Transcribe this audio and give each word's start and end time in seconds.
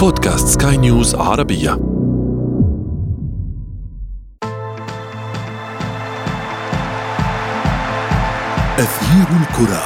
بودكاست 0.00 0.62
سكاي 0.62 0.76
نيوز 0.76 1.14
عربية. 1.14 1.72
أثير 8.78 9.26
الكرة. 9.40 9.82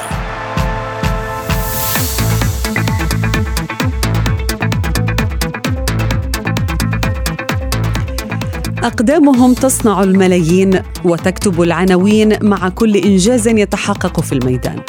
أقدامهم 8.83 9.53
تصنع 9.53 10.03
الملايين 10.03 10.79
وتكتب 11.05 11.61
العناوين 11.61 12.37
مع 12.41 12.69
كل 12.69 12.95
إنجاز 12.95 13.47
يتحقق 13.47 14.19
في 14.19 14.33
الميدان. 14.33 14.79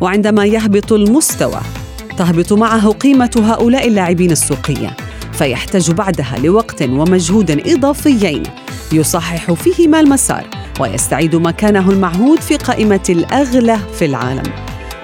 وعندما 0.00 0.44
يهبط 0.44 0.92
المستوى 0.92 1.60
تهبط 2.18 2.52
معه 2.52 2.90
قيمة 2.90 3.30
هؤلاء 3.36 3.88
اللاعبين 3.88 4.30
السوقية 4.30 4.96
فيحتاج 5.32 5.90
بعدها 5.90 6.38
لوقت 6.42 6.82
ومجهود 6.82 7.50
إضافيين 7.50 8.42
يصحح 8.92 9.52
فيهما 9.52 10.00
المسار 10.00 10.46
ويستعيد 10.80 11.36
مكانه 11.36 11.90
المعهود 11.90 12.40
في 12.40 12.56
قائمة 12.56 13.00
الأغلى 13.08 13.78
في 13.98 14.04
العالم. 14.04 14.52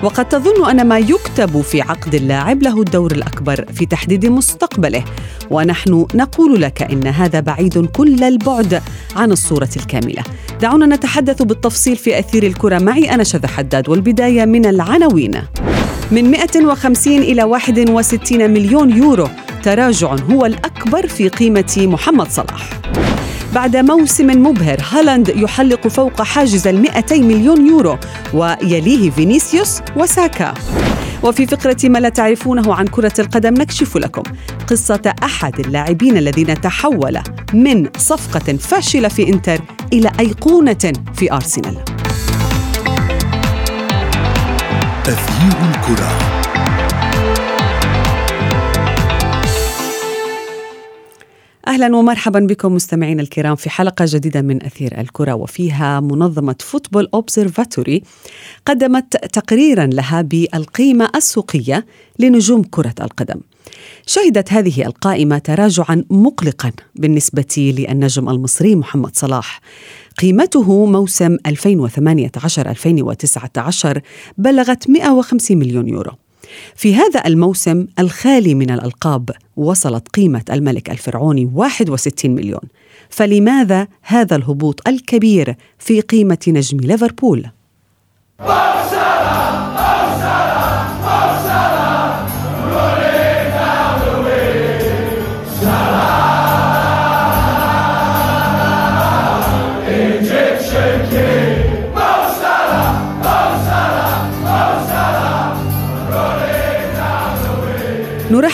وقد 0.02 0.28
تظن 0.28 0.70
أن 0.70 0.86
ما 0.88 0.98
يكتب 0.98 1.60
في 1.60 1.82
عقد 1.82 2.14
اللاعب 2.14 2.62
له 2.62 2.80
الدور 2.80 3.12
الأكبر 3.12 3.64
في 3.72 3.86
تحديد 3.86 4.26
مستقبله 4.26 5.04
ونحن 5.50 6.06
نقول 6.14 6.62
لك 6.62 6.82
إن 6.82 7.06
هذا 7.06 7.40
بعيد 7.40 7.86
كل 7.86 8.24
البعد 8.24 8.82
عن 9.16 9.32
الصورة 9.32 9.68
الكاملة. 9.76 10.22
دعونا 10.60 10.86
نتحدث 10.86 11.42
بالتفصيل 11.42 11.96
في 11.96 12.18
أثير 12.18 12.42
الكرة. 12.42 12.78
معي 12.78 13.14
أنا 13.14 13.24
شذى 13.24 13.48
حداد 13.48 13.88
والبداية 13.88 14.44
من 14.44 14.66
العناوين. 14.66 15.42
من 16.12 16.30
150 16.30 17.18
إلى 17.18 17.44
61 17.44 18.50
مليون 18.50 18.96
يورو. 18.96 19.28
تراجع 19.62 20.16
هو 20.30 20.46
الأكبر 20.46 21.06
في 21.06 21.28
قيمة 21.28 21.74
محمد 21.78 22.30
صلاح. 22.30 22.70
بعد 23.54 23.76
موسم 23.76 24.26
مبهر 24.26 24.78
هالاند 24.90 25.28
يحلق 25.28 25.88
فوق 25.88 26.22
حاجز 26.22 26.66
ال 26.66 26.80
200 26.80 27.22
مليون 27.22 27.66
يورو 27.66 27.98
ويليه 28.34 29.10
فينيسيوس 29.10 29.80
وساكا. 29.96 30.54
وفي 31.22 31.46
فقرة 31.46 31.76
ما 31.84 31.98
لا 31.98 32.08
تعرفونه 32.08 32.74
عن 32.74 32.86
كرة 32.86 33.12
القدم 33.18 33.54
نكشف 33.54 33.96
لكم 33.96 34.22
قصة 34.66 35.14
أحد 35.24 35.60
اللاعبين 35.60 36.16
الذين 36.16 36.60
تحول 36.60 37.18
من 37.54 37.88
صفقة 37.98 38.56
فاشلة 38.56 39.08
في 39.08 39.28
إنتر 39.28 39.58
إلى 39.92 40.12
أيقونة 40.20 40.92
في 41.14 41.32
أرسنال. 41.32 41.76
أثير 45.08 45.70
الكرة 45.70 46.18
أهلا 51.66 51.96
ومرحبا 51.96 52.40
بكم 52.40 52.74
مستمعينا 52.74 53.22
الكرام 53.22 53.56
في 53.56 53.70
حلقة 53.70 54.04
جديدة 54.08 54.42
من 54.42 54.62
أثير 54.64 55.00
الكرة 55.00 55.34
وفيها 55.34 56.00
منظمة 56.00 56.56
فوتبول 56.60 57.08
أوبزرفاتوري 57.14 58.02
قدمت 58.66 59.16
تقريرا 59.16 59.86
لها 59.86 60.22
بالقيمة 60.22 61.10
السوقية 61.14 61.86
لنجوم 62.18 62.62
كرة 62.62 62.94
القدم. 63.00 63.40
شهدت 64.06 64.52
هذه 64.52 64.86
القائمة 64.86 65.38
تراجعا 65.38 66.04
مقلقا 66.10 66.72
بالنسبة 66.94 67.74
للنجم 67.78 68.28
المصري 68.28 68.76
محمد 68.76 69.16
صلاح. 69.16 69.60
قيمته 70.18 70.86
موسم 70.86 71.36
2018 71.46 72.70
2019 72.70 74.00
بلغت 74.38 74.90
150 74.90 75.58
مليون 75.58 75.88
يورو. 75.88 76.12
في 76.74 76.94
هذا 76.94 77.26
الموسم 77.26 77.86
الخالي 77.98 78.54
من 78.54 78.70
الألقاب 78.70 79.30
وصلت 79.56 80.08
قيمة 80.08 80.44
الملك 80.50 80.90
الفرعوني 80.90 81.50
61 81.54 82.30
مليون 82.30 82.60
فلماذا 83.08 83.86
هذا 84.02 84.36
الهبوط 84.36 84.88
الكبير 84.88 85.56
في 85.78 86.00
قيمة 86.00 86.38
نجم 86.48 86.80
ليفربول؟ 86.80 87.50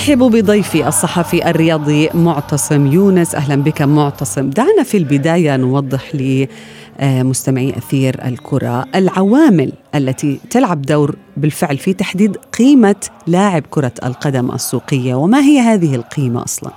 نرحب 0.04 0.18
بضيفي 0.18 0.88
الصحفي 0.88 1.50
الرياضي 1.50 2.08
معتصم 2.14 2.86
يونس. 2.86 3.34
أهلا 3.34 3.62
بك 3.62 3.82
معتصم. 3.82 4.50
دعنا 4.50 4.82
في 4.82 4.96
البداية 4.98 5.56
نوضح 5.56 6.02
لمستمعي 6.14 7.70
أثير 7.70 8.14
الكرة 8.24 8.84
العوامل 8.94 9.72
التي 9.94 10.40
تلعب 10.50 10.82
دور 10.82 11.16
بالفعل 11.36 11.76
في 11.78 11.92
تحديد 11.92 12.36
قيمة 12.36 12.96
لاعب 13.26 13.62
كرة 13.70 13.92
القدم 14.04 14.50
السوقية. 14.50 15.14
وما 15.14 15.40
هي 15.40 15.60
هذه 15.60 15.94
القيمة 15.94 16.44
أصلا؟ 16.44 16.70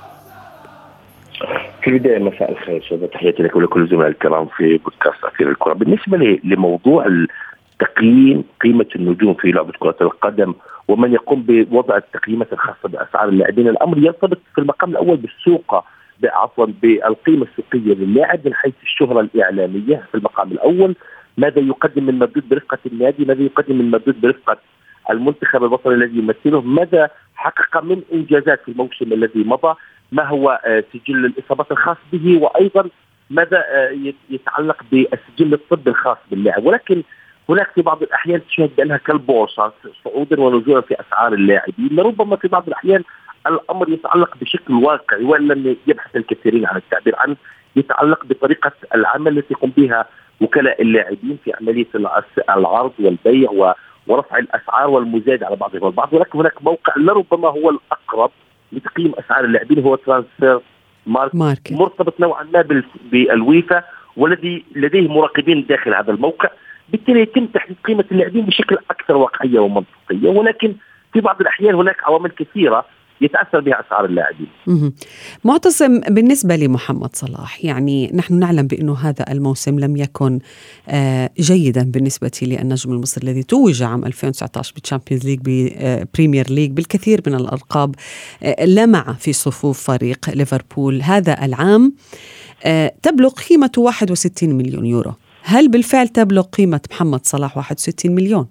في 1.83 1.87
البداية 1.89 2.19
مساء 2.19 2.51
الخير 2.51 2.85
شباب 2.89 3.11
تحياتي 3.11 3.43
لك 3.43 3.55
ولكل 3.55 3.87
زملاء 3.87 4.07
الكرام 4.07 4.47
في 4.57 4.77
بودكاست 4.77 5.23
أثير 5.23 5.49
الكرة. 5.49 5.73
بالنسبة 5.73 6.39
لموضوع 6.43 7.07
تقييم 7.79 8.43
قيمة 8.63 8.87
النجوم 8.95 9.33
في 9.33 9.51
لعبة 9.51 9.73
كرة 9.79 9.95
القدم 10.01 10.53
ومن 10.87 11.13
يقوم 11.13 11.43
بوضع 11.47 11.97
التقييمات 11.97 12.53
الخاصة 12.53 12.89
بأسعار 12.89 13.29
اللاعبين. 13.29 13.67
الأمر 13.67 13.97
يرتبط 13.97 14.39
في 14.55 14.61
المقام 14.61 14.89
الأول 14.89 15.17
بالسوق 15.17 15.83
عفوا 16.25 16.65
بالقيمة 16.65 17.47
السوقية 17.51 17.93
للاعب 17.93 18.39
من 18.45 18.53
حيث 18.53 18.73
الشهرة 18.83 19.19
الإعلامية 19.19 20.03
في 20.11 20.15
المقام 20.15 20.51
الأول. 20.51 20.95
ماذا 21.37 21.59
يقدم 21.59 22.03
من 22.03 22.19
مردود 22.19 22.49
برفقة 22.49 22.77
النادي؟ 22.85 23.25
ماذا 23.25 23.41
يقدم 23.43 23.77
من 23.77 23.91
مردود 23.91 24.21
برفقة 24.21 24.57
المنتخب 25.09 25.63
الوطني 25.63 25.93
الذي 25.93 26.17
يمثله؟ 26.17 26.61
ماذا 26.61 27.09
حقق 27.35 27.83
من 27.83 28.01
إنجازات 28.13 28.61
في 28.65 28.71
الموسم 28.71 29.13
الذي 29.13 29.43
مضى؟ 29.43 29.75
ما 30.11 30.23
هو 30.23 30.61
آه، 30.65 30.83
سجل 30.93 31.25
الإصابات 31.25 31.71
الخاص 31.71 31.97
به؟ 32.13 32.37
وأيضا 32.41 32.89
ماذا 33.29 33.57
آه، 33.57 34.13
يتعلق 34.29 34.83
بالسجل 34.91 35.53
الطبي 35.53 35.89
الخاص 35.89 36.17
باللاعب؟ 36.31 36.65
ولكن 36.65 37.03
هناك 37.49 37.71
في 37.75 37.81
بعض 37.81 38.03
الأحيان 38.03 38.41
تشاهد 38.47 38.71
بأنها 38.77 38.97
كالبورصة 38.97 39.71
صعودا 40.05 40.41
ونزولا 40.41 40.81
في 40.81 40.95
أسعار 41.01 41.33
اللاعبين 41.33 41.89
لربما 41.91 42.35
في 42.35 42.47
بعض 42.47 42.67
الأحيان 42.67 43.03
الأمر 43.47 43.89
يتعلق 43.89 44.37
بشكل 44.41 44.73
واقعي 44.73 45.23
وإن 45.23 45.47
لم 45.47 45.75
يبحث 45.87 46.15
الكثيرين 46.15 46.65
عن 46.65 46.75
التعبير 46.75 47.15
عنه 47.17 47.35
يتعلق 47.75 48.25
بطريقة 48.25 48.71
العمل 48.95 49.37
التي 49.37 49.53
يقوم 49.53 49.73
بها 49.77 50.05
وكلاء 50.41 50.81
اللاعبين 50.81 51.37
في 51.45 51.53
عملية 51.61 51.87
العرض 52.49 52.91
والبيع 52.99 53.73
ورفع 54.07 54.37
الأسعار 54.37 54.89
والمزايد 54.89 55.43
على 55.43 55.55
بعضهم 55.55 55.87
البعض. 55.87 56.13
ولكن 56.13 56.39
هناك 56.39 56.63
موقع 56.63 56.93
لربما 56.97 57.47
هو 57.49 57.69
الأقرب 57.69 58.31
لتقييم 58.71 59.13
أسعار 59.19 59.45
اللاعبين 59.45 59.83
هو 59.83 59.95
ترانسفير 59.95 60.59
مارك 61.05 61.35
مرتبط 61.71 62.19
نوعا 62.19 62.43
ما 62.43 62.65
باليويفا 63.11 63.83
والذي 64.17 64.65
لديه 64.75 65.07
مراقبين 65.07 65.65
داخل 65.69 65.93
هذا 65.93 66.11
الموقع. 66.11 66.49
بالتالي 66.91 67.21
يتم 67.21 67.45
تحديد 67.45 67.77
قيمة 67.85 68.05
اللاعبين 68.11 68.45
بشكل 68.45 68.77
أكثر 68.91 69.15
واقعية 69.17 69.59
ومنطقية 69.59 70.29
ولكن 70.29 70.75
في 71.13 71.21
بعض 71.21 71.41
الأحيان 71.41 71.75
هناك 71.75 72.03
عوامل 72.03 72.29
كثيرة 72.31 72.85
يتأثر 73.21 73.59
بها 73.59 73.83
أسعار 73.87 74.05
اللاعبين. 74.05 74.47
معتصم 75.43 75.99
بالنسبة 75.99 76.55
لمحمد 76.55 77.15
صلاح 77.15 77.65
يعني 77.65 78.11
نحن 78.13 78.39
نعلم 78.39 78.67
بأنه 78.67 78.97
هذا 78.97 79.25
الموسم 79.31 79.79
لم 79.79 79.97
يكن 79.97 80.39
آه، 80.89 81.29
جيدا 81.39 81.91
بالنسبة 81.91 82.31
للنجم 82.41 82.91
المصري 82.91 83.23
الذي 83.23 83.43
توج 83.43 83.83
عام 83.83 84.05
2019 84.05 84.73
بال 84.73 84.83
Champions 84.83 85.25
League 85.25 85.39
ب 85.43 85.57
Premier 85.57 86.49
League 86.49 86.71
بالكثير 86.71 87.21
من 87.27 87.35
الألقاب 87.35 87.95
آه، 88.43 88.65
لمع 88.65 89.13
في 89.13 89.33
صفوف 89.33 89.91
فريق 89.91 90.29
ليفربول 90.29 91.01
هذا 91.01 91.45
العام 91.45 91.93
آه، 92.65 92.93
تبلغ 93.01 93.33
قيمة 93.49 93.71
61 93.77 94.53
مليون 94.53 94.85
يورو. 94.85 95.13
هل 95.49 95.71
بالفعل 95.71 96.07
تبلغ 96.07 96.41
قيمة 96.41 96.81
محمد 96.91 97.25
صلاح 97.25 97.57
61 97.57 98.15
مليون؟ 98.15 98.47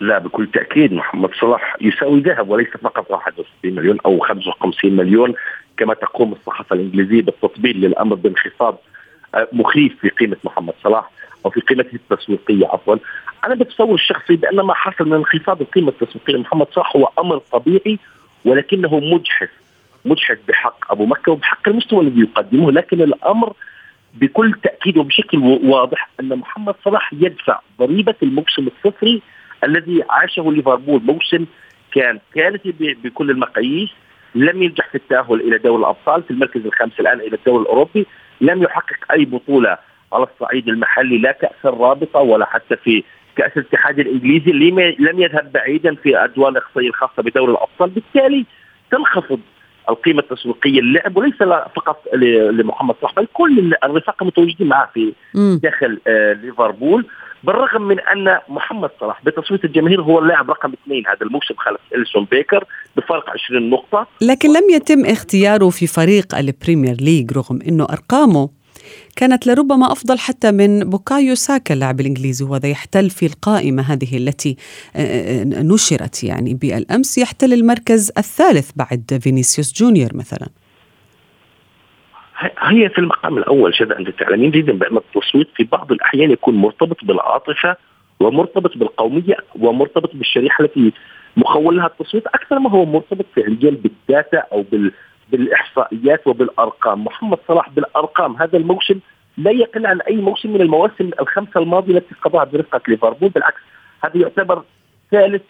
لا 0.00 0.18
بكل 0.18 0.46
تأكيد 0.46 0.92
محمد 0.92 1.30
صلاح 1.40 1.76
يساوي 1.80 2.20
ذهب 2.20 2.50
وليس 2.50 2.68
فقط 2.68 3.10
61 3.10 3.74
مليون 3.74 3.98
أو 4.06 4.18
55 4.18 4.96
مليون 4.96 5.34
كما 5.76 5.94
تقوم 5.94 6.32
الصحافة 6.32 6.76
الإنجليزية 6.76 7.22
بالتطبيل 7.22 7.80
للأمر 7.80 8.14
بانخفاض 8.14 8.78
آه، 9.34 9.48
مخيف 9.52 9.96
في 10.00 10.08
قيمة 10.08 10.36
محمد 10.44 10.74
صلاح 10.84 11.10
أو 11.46 11.50
في 11.50 11.60
قيمته 11.60 11.94
التسويقية 11.94 12.66
عفوا 12.66 12.96
أنا 13.44 13.54
بتصور 13.54 13.94
الشخصي 13.94 14.36
بأن 14.36 14.56
ما 14.60 14.74
حصل 14.74 15.08
من 15.08 15.14
انخفاض 15.14 15.60
القيمة 15.60 15.88
التسويقية 15.88 16.34
لمحمد 16.34 16.66
صلاح 16.74 16.96
هو 16.96 17.10
أمر 17.18 17.38
طبيعي 17.38 17.98
ولكنه 18.44 19.00
مجحف 19.00 19.50
مجحف 20.04 20.38
بحق 20.48 20.92
أبو 20.92 21.06
مكة 21.06 21.32
وبحق 21.32 21.68
المستوى 21.68 22.00
الذي 22.00 22.20
يقدمه 22.20 22.72
لكن 22.72 23.02
الأمر 23.02 23.52
بكل 24.14 24.52
تأكيد 24.62 24.98
وبشكل 24.98 25.38
واضح 25.62 26.10
أن 26.20 26.28
محمد 26.28 26.74
صلاح 26.84 27.12
يدفع 27.12 27.60
ضريبة 27.78 28.14
الموسم 28.22 28.66
الصفري 28.66 29.22
الذي 29.64 30.04
عاشه 30.10 30.52
ليفربول. 30.52 31.02
موسم 31.04 31.46
كان 31.92 32.18
كارثي 32.34 32.74
بكل 33.04 33.30
المقاييس. 33.30 33.90
لم 34.34 34.62
ينجح 34.62 34.88
في 34.88 34.94
التأهل 34.94 35.40
إلى 35.40 35.58
دوري 35.58 35.80
الأبطال 35.80 36.22
في 36.22 36.30
المركز 36.30 36.66
الخامس 36.66 37.00
الآن 37.00 37.20
إلى 37.20 37.36
الدوري 37.36 37.62
الأوروبي. 37.62 38.06
لم 38.40 38.62
يحقق 38.62 39.12
أي 39.12 39.24
بطولة 39.24 39.78
على 40.12 40.26
الصعيد 40.34 40.68
المحلي 40.68 41.18
لا 41.18 41.32
كأس 41.32 41.64
الرابطة 41.64 42.20
ولا 42.20 42.46
حتى 42.46 42.76
في 42.76 43.04
كأس 43.36 43.56
الاتحاد 43.56 43.98
الإنجليزي. 43.98 44.52
لم 44.98 45.20
يذهب 45.20 45.52
بعيدا 45.52 45.94
في 45.94 46.24
ادوار 46.24 46.48
الاقصائيه 46.48 46.88
الخاصه 46.88 47.22
بدوري 47.22 47.52
الأبطال. 47.52 47.90
بالتالي 47.90 48.46
تنخفض 48.90 49.40
القيمة 49.88 50.20
التسويقية 50.20 50.80
للاعب 50.80 51.16
وليس 51.16 51.34
فقط 51.76 52.04
لمحمد 52.52 52.94
صلاح 53.00 53.14
بل 53.16 53.26
كل 53.32 53.74
الرفاق 53.84 54.16
المتواجدين 54.22 54.66
معه 54.66 54.90
في 54.94 55.12
داخل 55.34 55.98
آه 56.06 56.32
ليفربول. 56.32 57.06
بالرغم 57.44 57.82
من 57.82 58.00
أن 58.00 58.38
محمد 58.48 58.90
صلاح 59.00 59.24
بتصويت 59.24 59.64
الجماهير 59.64 60.02
هو 60.02 60.18
اللاعب 60.18 60.50
رقم 60.50 60.72
اثنين 60.72 61.06
هذا 61.06 61.18
الموسم 61.22 61.54
خلف 61.56 61.80
إليسون 61.94 62.26
بيكر 62.30 62.64
بفارق 62.96 63.30
20 63.30 63.70
نقطة. 63.70 64.06
لكن 64.22 64.48
لم 64.48 64.70
يتم 64.70 65.04
اختياره 65.04 65.68
في 65.70 65.86
فريق 65.86 66.34
ال 66.34 66.42
Premier 66.42 66.96
League 67.00 67.32
رغم 67.32 67.58
إنه 67.68 67.84
أرقامه 67.84 68.48
كانت 69.16 69.46
لربما 69.46 69.92
أفضل 69.92 70.18
حتى 70.18 70.52
من 70.52 70.90
بوكايو 70.90 71.34
ساكا 71.34 71.74
اللاعب 71.74 72.00
الإنجليزي 72.00 72.44
وهذا 72.44 72.68
يحتل 72.68 73.10
في 73.10 73.26
القائمة 73.26 73.82
هذه 73.82 74.16
التي 74.16 74.56
آه، 74.96 75.42
آه، 75.42 75.44
نشرت 75.44 76.24
يعني 76.24 76.54
بالأمس. 76.54 77.18
يحتل 77.18 77.52
المركز 77.52 78.12
الثالث 78.18 78.70
بعد 78.76 79.20
فينيسيوس 79.22 79.72
جونيور 79.82 80.10
مثلا. 80.14 80.48
هي 82.58 82.88
في 82.88 82.98
المقام 82.98 83.38
الأول 83.38 83.74
شذا 83.74 83.98
أنت 83.98 84.08
تعلمين 84.08 84.50
جيدا 84.50 84.72
بأن 84.72 84.96
التصويت 84.96 85.48
في 85.54 85.64
بعض 85.64 85.92
الأحيان 85.92 86.30
يكون 86.30 86.54
مرتبط 86.54 87.04
بالعاطفة 87.04 87.76
ومرتبط 88.20 88.78
بالقومية 88.78 89.36
ومرتبط 89.60 90.16
بالشريحة 90.16 90.64
التي 90.64 90.92
مخول 91.36 91.76
لها 91.76 91.86
التصويت 91.86 92.26
أكثر 92.26 92.58
ما 92.58 92.70
هو 92.70 92.84
مرتبط 92.84 93.26
فعليا 93.36 93.70
بال 93.70 93.93
data 93.93 94.38
أو 94.52 94.62
بال 94.62 94.92
بالإحصائيات 95.32 96.26
وبالأرقام، 96.26 97.04
محمد 97.04 97.38
صلاح 97.48 97.70
بالأرقام. 97.70 98.36
هذا 98.36 98.58
الموسم 98.58 99.00
لا 99.38 99.50
يقل 99.50 99.86
عن 99.86 100.00
أي 100.00 100.16
موسم 100.16 100.52
من 100.52 100.60
المواسم 100.60 101.10
الخمسة 101.20 101.60
الماضية 101.60 101.92
التي 101.92 102.14
قضاها 102.22 102.44
برفقة 102.44 102.80
ليفربول. 102.88 103.28
بالعكس 103.28 103.60
هذا 104.04 104.16
يعتبر 104.16 104.62
ثالث 105.10 105.42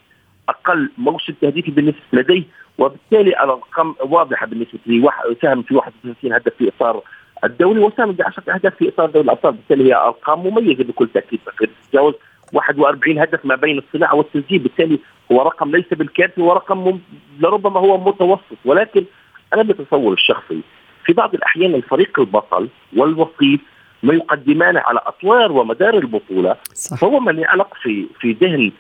أقل 0.49 0.91
موسم 0.99 1.33
تهديفي 1.41 1.71
بالنسبة 1.71 2.01
لديه 2.13 2.45
وبالتالي 2.79 3.31
الأرقام 3.31 3.95
واضحة 4.01 4.47
بالنسبة 4.47 4.79
لي. 4.87 5.11
ساهم 5.43 5.63
في 5.63 5.75
31 5.75 6.33
هدف 6.33 6.55
في 6.59 6.69
إطار 6.69 7.03
الدوري 7.45 7.81
وساهم 7.81 8.13
ب 8.13 8.23
10 8.23 8.55
أهداف 8.55 8.75
في 8.75 8.89
إطار 8.89 9.11
دوري 9.11 9.25
الأبطال. 9.25 9.53
بالتالي 9.53 9.91
هي 9.91 9.95
أرقام 9.95 10.47
مميزة 10.47 10.85
بكل 10.85 11.09
تأكيد. 11.09 11.41
تتجاوز 11.87 12.15
41 12.53 13.19
هدف 13.19 13.47
ما 13.47 13.57
بين 13.57 13.79
الصناعة 13.79 14.15
والتسجيل. 14.15 14.59
بالتالي 14.59 14.99
هو 15.33 15.43
رقم 15.43 15.71
ليس 15.71 15.89
بالكافي 15.91 16.43
ورقم 16.43 16.99
لربما 17.41 17.81
هو 17.81 17.99
متوسط. 17.99 18.59
ولكن 18.65 19.05
أنا 19.55 19.62
بتصور 19.62 20.12
الشخصي 20.12 20.61
في 21.05 21.12
بعض 21.12 21.35
الأحيان 21.35 21.75
الفريق 21.75 22.21
البطل 22.21 22.69
والوصيف 22.97 23.61
ما 24.03 24.15
يقدمان 24.15 24.77
على 24.77 25.00
أطوار 25.06 25.53
ومدار 25.53 25.95
البطولة 25.95 26.56
صح. 26.75 26.97
فهو 26.97 27.21
من 27.21 27.39
يعلق 27.39 27.75
في 27.83 28.06
في 28.21 28.33
ذهن 28.33 28.73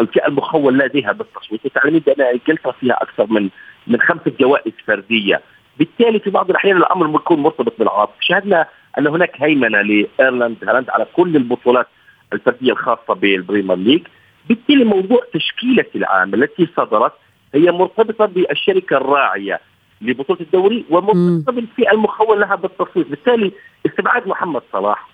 الفئة 0.00 0.26
المخول 0.26 0.78
لديها 0.78 1.12
بالتصويت 1.12 1.60
وتعلمين 1.64 2.02
بان 2.06 2.20
انجلترا 2.20 2.72
فيها 2.72 3.02
أكثر 3.02 3.26
من 3.26 3.48
من 3.86 4.00
خمسه 4.00 4.32
جوائز 4.40 4.72
فردية. 4.86 5.40
بالتالي 5.78 6.18
في 6.18 6.30
بعض 6.30 6.50
الأحيان 6.50 6.76
الأمر 6.76 7.16
يكون 7.16 7.38
مرتبط 7.38 7.78
بالعاطفه 7.78 8.16
شاهدنا 8.20 8.66
أن 8.98 9.06
هناك 9.06 9.32
هيمنة 9.42 9.82
لإيرلاند 9.82 10.56
هالاند 10.64 10.90
على 10.90 11.06
كل 11.12 11.36
البطولات 11.36 11.86
الفردية 12.32 12.72
الخاصة 12.72 13.14
بال 13.14 13.28
Premier 13.28 13.76
League. 13.76 14.02
بالتالي 14.48 14.84
موضوع 14.84 15.22
تشكيلة 15.34 15.84
العام 15.96 16.34
التي 16.34 16.68
صدرت 16.76 17.12
هي 17.54 17.72
مرتبطة 17.72 18.26
بالشركة 18.26 18.96
الراعية 18.96 19.60
لبطولة 20.02 20.40
الدوري 20.40 20.84
ومرتبطة 20.90 21.52
بالفئة 21.52 21.92
المخول 21.92 22.40
لها 22.40 22.54
بالتصويت، 22.54 23.06
بالتالي 23.08 23.52
استبعاد 23.86 24.28
محمد 24.28 24.62
صلاح 24.72 25.08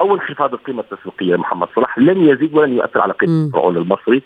أو 0.00 0.14
انخفاض 0.14 0.52
القيمة 0.52 0.84
التسويقية 0.92 1.34
لمحمد 1.34 1.68
صلاح 1.74 1.98
لن 1.98 2.28
يزيد 2.28 2.54
ولن 2.54 2.76
يؤثر 2.76 3.00
على 3.00 3.12
قيمة 3.12 3.46
الفرعون 3.46 3.76
المصري، 3.76 4.22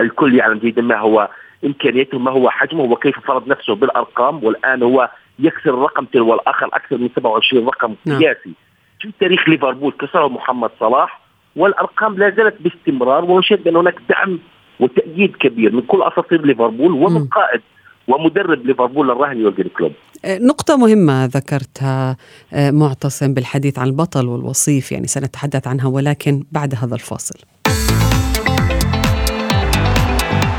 الكل 0.00 0.34
يعلم 0.34 0.58
جيدا 0.58 0.82
ما 0.82 0.98
هو 0.98 1.28
امكانياته 1.64 2.18
ما 2.18 2.30
هو 2.30 2.50
حجمه 2.50 2.82
وكيف 2.82 3.20
فرض 3.20 3.48
نفسه 3.48 3.74
بالأرقام. 3.74 4.44
والآن 4.44 4.82
هو 4.82 5.10
يكسر 5.38 5.70
الرقم 5.70 6.04
تلو 6.04 6.34
الآخر 6.34 6.66
أكثر 6.66 6.98
من 6.98 7.08
27 7.16 7.66
رقم 7.66 7.94
نعم. 8.06 8.18
قياسي 8.18 8.52
في 9.00 9.10
تاريخ 9.20 9.48
ليفربول. 9.48 9.92
كسره 9.92 10.28
محمد 10.28 10.70
صلاح 10.80 11.20
والأرقام 11.56 12.18
لا 12.18 12.30
زالت 12.30 12.62
باستمرار 12.62 13.24
ونشهد 13.24 13.64
بأن 13.64 13.76
هناك 13.76 13.96
دعم 14.08 14.38
وتأييد 14.80 15.36
كبير 15.36 15.72
من 15.72 15.82
كل 15.82 16.02
أساطير 16.02 16.46
ليفربول 16.46 16.92
ومن 16.92 17.24
قائد 17.24 17.60
ومدرب 18.08 18.66
ليفربول 18.66 19.10
الراهن 19.10 19.36
يورجن 19.40 19.68
كلوب. 19.78 19.92
آه، 20.24 20.38
نقطة 20.38 20.76
مهمة 20.76 21.24
ذكرتها 21.24 22.16
آه، 22.52 22.70
معتصم 22.70 23.34
بالحديث 23.34 23.78
عن 23.78 23.86
البطل 23.86 24.28
والوصيف 24.28 24.92
يعني 24.92 25.06
سنتحدث 25.06 25.66
عنها 25.66 25.86
ولكن 25.86 26.44
بعد 26.52 26.74
هذا 26.74 26.94
الفاصل. 26.94 27.34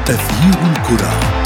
تغيير 0.05 0.55
الكرة. 0.71 1.45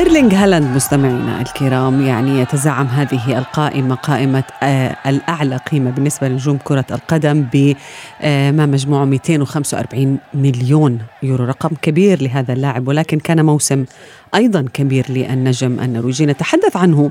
إيرلينغ 0.00 0.34
هالاند 0.34 0.76
مستمعينا 0.76 1.40
الكرام 1.40 2.06
يعني 2.06 2.40
يتزعم 2.40 2.86
هذه 2.86 3.38
القائمة 3.38 3.94
قائمة 3.94 4.44
آه 4.62 4.96
الأعلى 5.06 5.56
قيمة 5.56 5.90
بالنسبة 5.90 6.28
لنجوم 6.28 6.58
كرة 6.64 6.84
القدم 6.90 7.46
بما 7.52 7.74
آه 8.20 8.50
مجموعه 8.50 9.04
245 9.04 10.18
مليون 10.34 10.98
يورو 11.22 11.44
رقم 11.44 11.70
كبير 11.82 12.22
لهذا 12.22 12.52
اللاعب 12.52 12.88
ولكن 12.88 13.18
كان 13.18 13.44
موسم 13.44 13.84
أيضا 14.34 14.66
كبير 14.74 15.06
للنجم 15.08 15.80
النرويجي. 15.80 16.26
نتحدث 16.26 16.76
عنه 16.76 17.10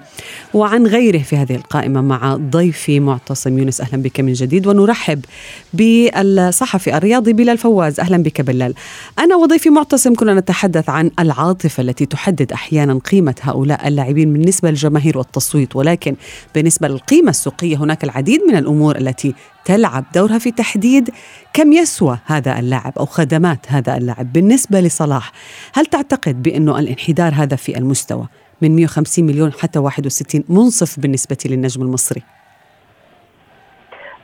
وعن 0.53 0.87
غيره 0.87 1.17
في 1.17 1.37
هذه 1.37 1.55
القائمة 1.55 2.01
مع 2.01 2.35
ضيفي 2.35 2.99
معتصم 2.99 3.57
يونس. 3.57 3.81
أهلا 3.81 4.01
بك 4.01 4.19
من 4.19 4.33
جديد. 4.33 4.67
ونرحب 4.67 5.25
بالصحفي 5.73 6.97
الرياضي 6.97 7.33
بلال 7.33 7.57
فواز. 7.57 7.99
أهلا 7.99 8.17
بك 8.17 8.41
بلال. 8.41 8.73
أنا 9.19 9.35
وضيفي 9.35 9.69
معتصم 9.69 10.15
كنا 10.15 10.33
نتحدث 10.33 10.89
عن 10.89 11.11
العاطفة 11.19 11.81
التي 11.81 12.05
تحدد 12.05 12.51
أحيانا 12.51 12.99
قيمة 13.11 13.35
هؤلاء 13.41 13.87
اللاعبين 13.87 14.33
بالنسبة 14.33 14.69
للجماهير 14.69 15.17
والتصويت. 15.17 15.75
ولكن 15.75 16.15
بالنسبة 16.55 16.87
للقيمة 16.87 17.29
السوقية 17.29 17.77
هناك 17.77 18.03
العديد 18.03 18.41
من 18.47 18.55
الأمور 18.55 18.97
التي 18.97 19.35
تلعب 19.65 20.05
دورها 20.15 20.37
في 20.37 20.51
تحديد 20.51 21.09
كم 21.53 21.73
يسوى 21.73 22.17
هذا 22.25 22.59
اللاعب 22.59 22.93
أو 22.99 23.05
خدمات 23.05 23.71
هذا 23.71 23.97
اللاعب. 23.97 24.33
بالنسبة 24.33 24.79
لصلاح 24.79 25.31
هل 25.73 25.85
تعتقد 25.85 26.43
بأنه 26.43 26.79
الانحدار 26.79 27.33
هذا 27.35 27.55
في 27.55 27.77
المستوى 27.77 28.27
من 28.61 28.75
150 28.75 29.25
مليون 29.25 29.53
حتى 29.53 29.79
61 29.79 30.43
منصف 30.49 30.99
بالنسبة 30.99 31.37
للنجم 31.45 31.81
المصري؟ 31.81 32.21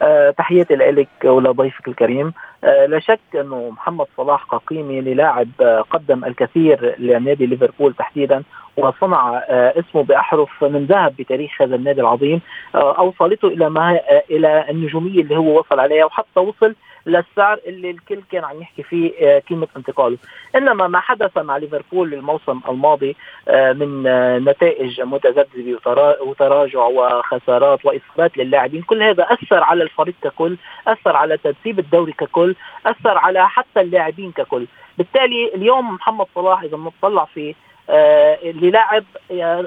أه 0.02 0.32
تحياتي 0.38 0.76
لك 0.76 1.08
ولضيفك 1.24 1.88
الكريم. 1.88 2.34
لا 2.66 3.00
شك 3.00 3.20
أنه 3.36 3.70
محمد 3.70 4.06
صلاح 4.18 4.44
كقيمه 4.52 5.00
للاعب 5.00 5.48
أه 5.62 5.82
قدم 5.82 6.26
الكثير 6.26 6.96
لنادي 7.00 7.46
ليفربول 7.46 7.94
تحديدا 7.94 8.44
وصنع 8.78 9.44
آه، 9.50 9.74
اسمه 9.80 10.04
بأحرف 10.04 10.64
من 10.64 10.86
ذهب 10.86 11.16
بتاريخ 11.20 11.62
هذا 11.62 11.76
النادي 11.76 12.02
العظيم. 12.02 12.42
آه، 12.76 12.98
أوصلته 12.98 13.48
إلى 13.48 13.70
ما 13.70 13.96
آه، 13.96 14.24
إلى 14.30 14.66
النجومية 14.70 15.22
اللي 15.22 15.38
هو 15.38 15.60
وصل 15.60 15.80
عليها 15.80 16.06
وحتى 16.06 16.40
وصل 16.40 16.76
للسعر 17.06 17.60
اللي 17.66 17.90
الكل 17.90 18.20
كان 18.32 18.44
عم 18.44 18.62
يحكي 18.62 18.84
فيه 18.84 19.40
قيمه 19.40 19.68
انتقاله، 19.78 20.18
إنما 20.56 20.88
ما 20.88 21.00
حدث 21.00 21.38
مع 21.38 21.58
ليفربول 21.58 22.14
الموسم 22.14 22.60
الماضي 22.70 23.16
من 23.50 24.04
نتائج 24.46 25.02
متذبذبه 25.02 25.80
وتراجع 26.22 26.80
وخسارات 26.80 27.86
وإصابات 27.86 28.38
للاعبين، 28.38 28.82
كل 28.82 29.04
هذا 29.04 29.24
أثر 29.24 29.64
على 29.64 29.84
الفريق 29.84 30.16
ككل، 30.22 30.58
أثر 30.88 31.16
على 31.16 31.38
ترتيب 31.38 31.80
الدوري 31.80 32.12
ككل، 32.12 32.55
أثر 32.86 33.18
على 33.18 33.50
حتى 33.50 33.82
اللاعبين 33.82 34.32
ككل، 34.32 34.68
بالتالي 34.98 35.56
اليوم 35.56 35.94
محمد 35.94 36.26
صلاح 36.36 36.62
إذا 36.62 36.78
بنطلع 36.78 37.26
في 37.26 37.56
آه 37.90 38.38
للاعب 38.44 39.04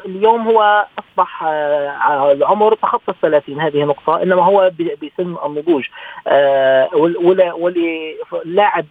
اليوم 0.07 0.49
هو 0.49 0.87
أصبح 0.99 1.45
آه 1.45 2.33
العمر 2.33 2.75
تخطى 2.75 3.13
الثلاثين. 3.13 3.61
هذه 3.61 3.85
نقطة. 3.85 4.23
إنما 4.23 4.45
هو 4.45 4.73
بسن 4.79 5.37
النضوج. 5.47 5.89
آه 6.27 6.89
واللاعب 8.33 8.85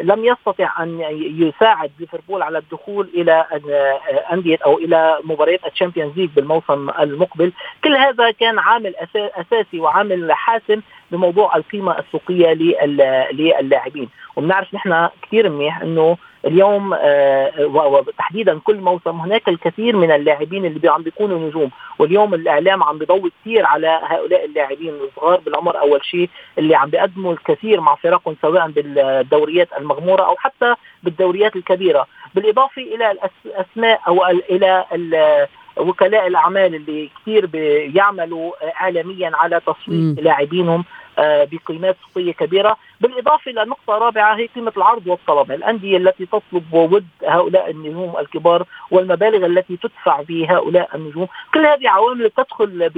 لم 0.00 0.24
يستطع 0.24 0.82
أن 0.82 1.00
يساعد 1.12 1.90
ليفربول 2.00 2.42
على 2.42 2.58
الدخول 2.58 3.10
إلى 3.14 3.46
أندية 4.32 4.58
أو 4.64 4.78
إلى 4.78 5.18
مباريات 5.24 5.66
ال 5.66 5.71
Champions 5.71 6.16
League 6.16 6.30
بالموسم 6.30 6.90
المقبل، 6.90 7.52
كل 7.84 7.96
هذا 7.96 8.30
كان 8.30 8.58
عامل 8.58 8.94
أساسي 9.16 9.80
وعامل 9.80 10.32
حاسم 10.32 10.80
بموضوع 11.12 11.56
القيمة 11.56 11.98
السوقية 11.98 12.52
للاعبين. 13.32 14.08
وبنعرف 14.36 14.74
نحن 14.74 15.08
كثير 15.22 15.48
منيح 15.48 15.80
إنه 15.80 16.16
اليوم 16.46 16.94
آه، 16.94 17.66
وتحديدا 17.66 18.58
كل 18.58 18.76
موسم 18.76 19.20
هناك 19.20 19.48
الكثير 19.48 19.96
من 19.96 20.10
اللاعبين 20.10 20.64
اللي 20.64 20.88
عم 20.88 21.02
بيكونوا 21.02 21.38
نجوم. 21.48 21.70
واليوم 21.98 22.34
الإعلام 22.34 22.82
عم 22.82 22.98
بيضوي 22.98 23.32
كثير 23.40 23.66
على 23.66 24.00
هؤلاء 24.02 24.44
اللاعبين 24.44 24.92
الصغار. 25.08 25.40
بالعمر 25.40 25.80
أول 25.80 26.04
شيء 26.04 26.28
اللي 26.58 26.74
عم 26.74 26.90
بيقدموا 26.90 27.32
الكثير 27.32 27.80
مع 27.80 27.94
فرقهم 27.94 28.36
سواء 28.42 28.70
بالدوريات 28.70 29.68
المغمورة 29.78 30.22
أو 30.22 30.36
حتى 30.36 30.74
بالدوريات 31.02 31.56
الكبيرة. 31.56 32.06
بالإضافة 32.34 32.82
إلى 32.82 33.16
الأسماء 33.46 34.00
أو 34.08 34.26
إلى 34.26 34.84
وكلاء 35.76 36.26
الأعمال 36.26 36.74
اللي 36.74 37.10
كثير 37.22 37.46
بيعملوا 37.46 38.52
اعلاميا 38.80 39.30
على 39.34 39.60
تصويت 39.60 40.20
لاعبينهم. 40.20 40.80
آه، 40.80 41.01
بقيمات 41.18 41.96
سوقية 42.06 42.32
كبيرة، 42.32 42.76
بالإضافة 43.00 43.50
إلى 43.50 43.64
نقطة 43.64 43.98
رابعة 43.98 44.36
هي 44.36 44.46
قيمة 44.46 44.72
العرض 44.76 45.06
والطلب، 45.06 45.52
الأندية 45.52 45.96
التي 45.96 46.26
تطلب 46.26 46.72
وود 46.72 47.06
هؤلاء 47.26 47.70
النجوم 47.70 48.16
الكبار 48.18 48.64
والمبالغ 48.90 49.46
التي 49.46 49.76
تدفع 49.76 50.22
بهؤلاء 50.28 50.96
النجوم، 50.96 51.28
كل 51.54 51.66
هذه 51.66 51.88
عوامل 51.88 52.30
تدخل 52.30 52.90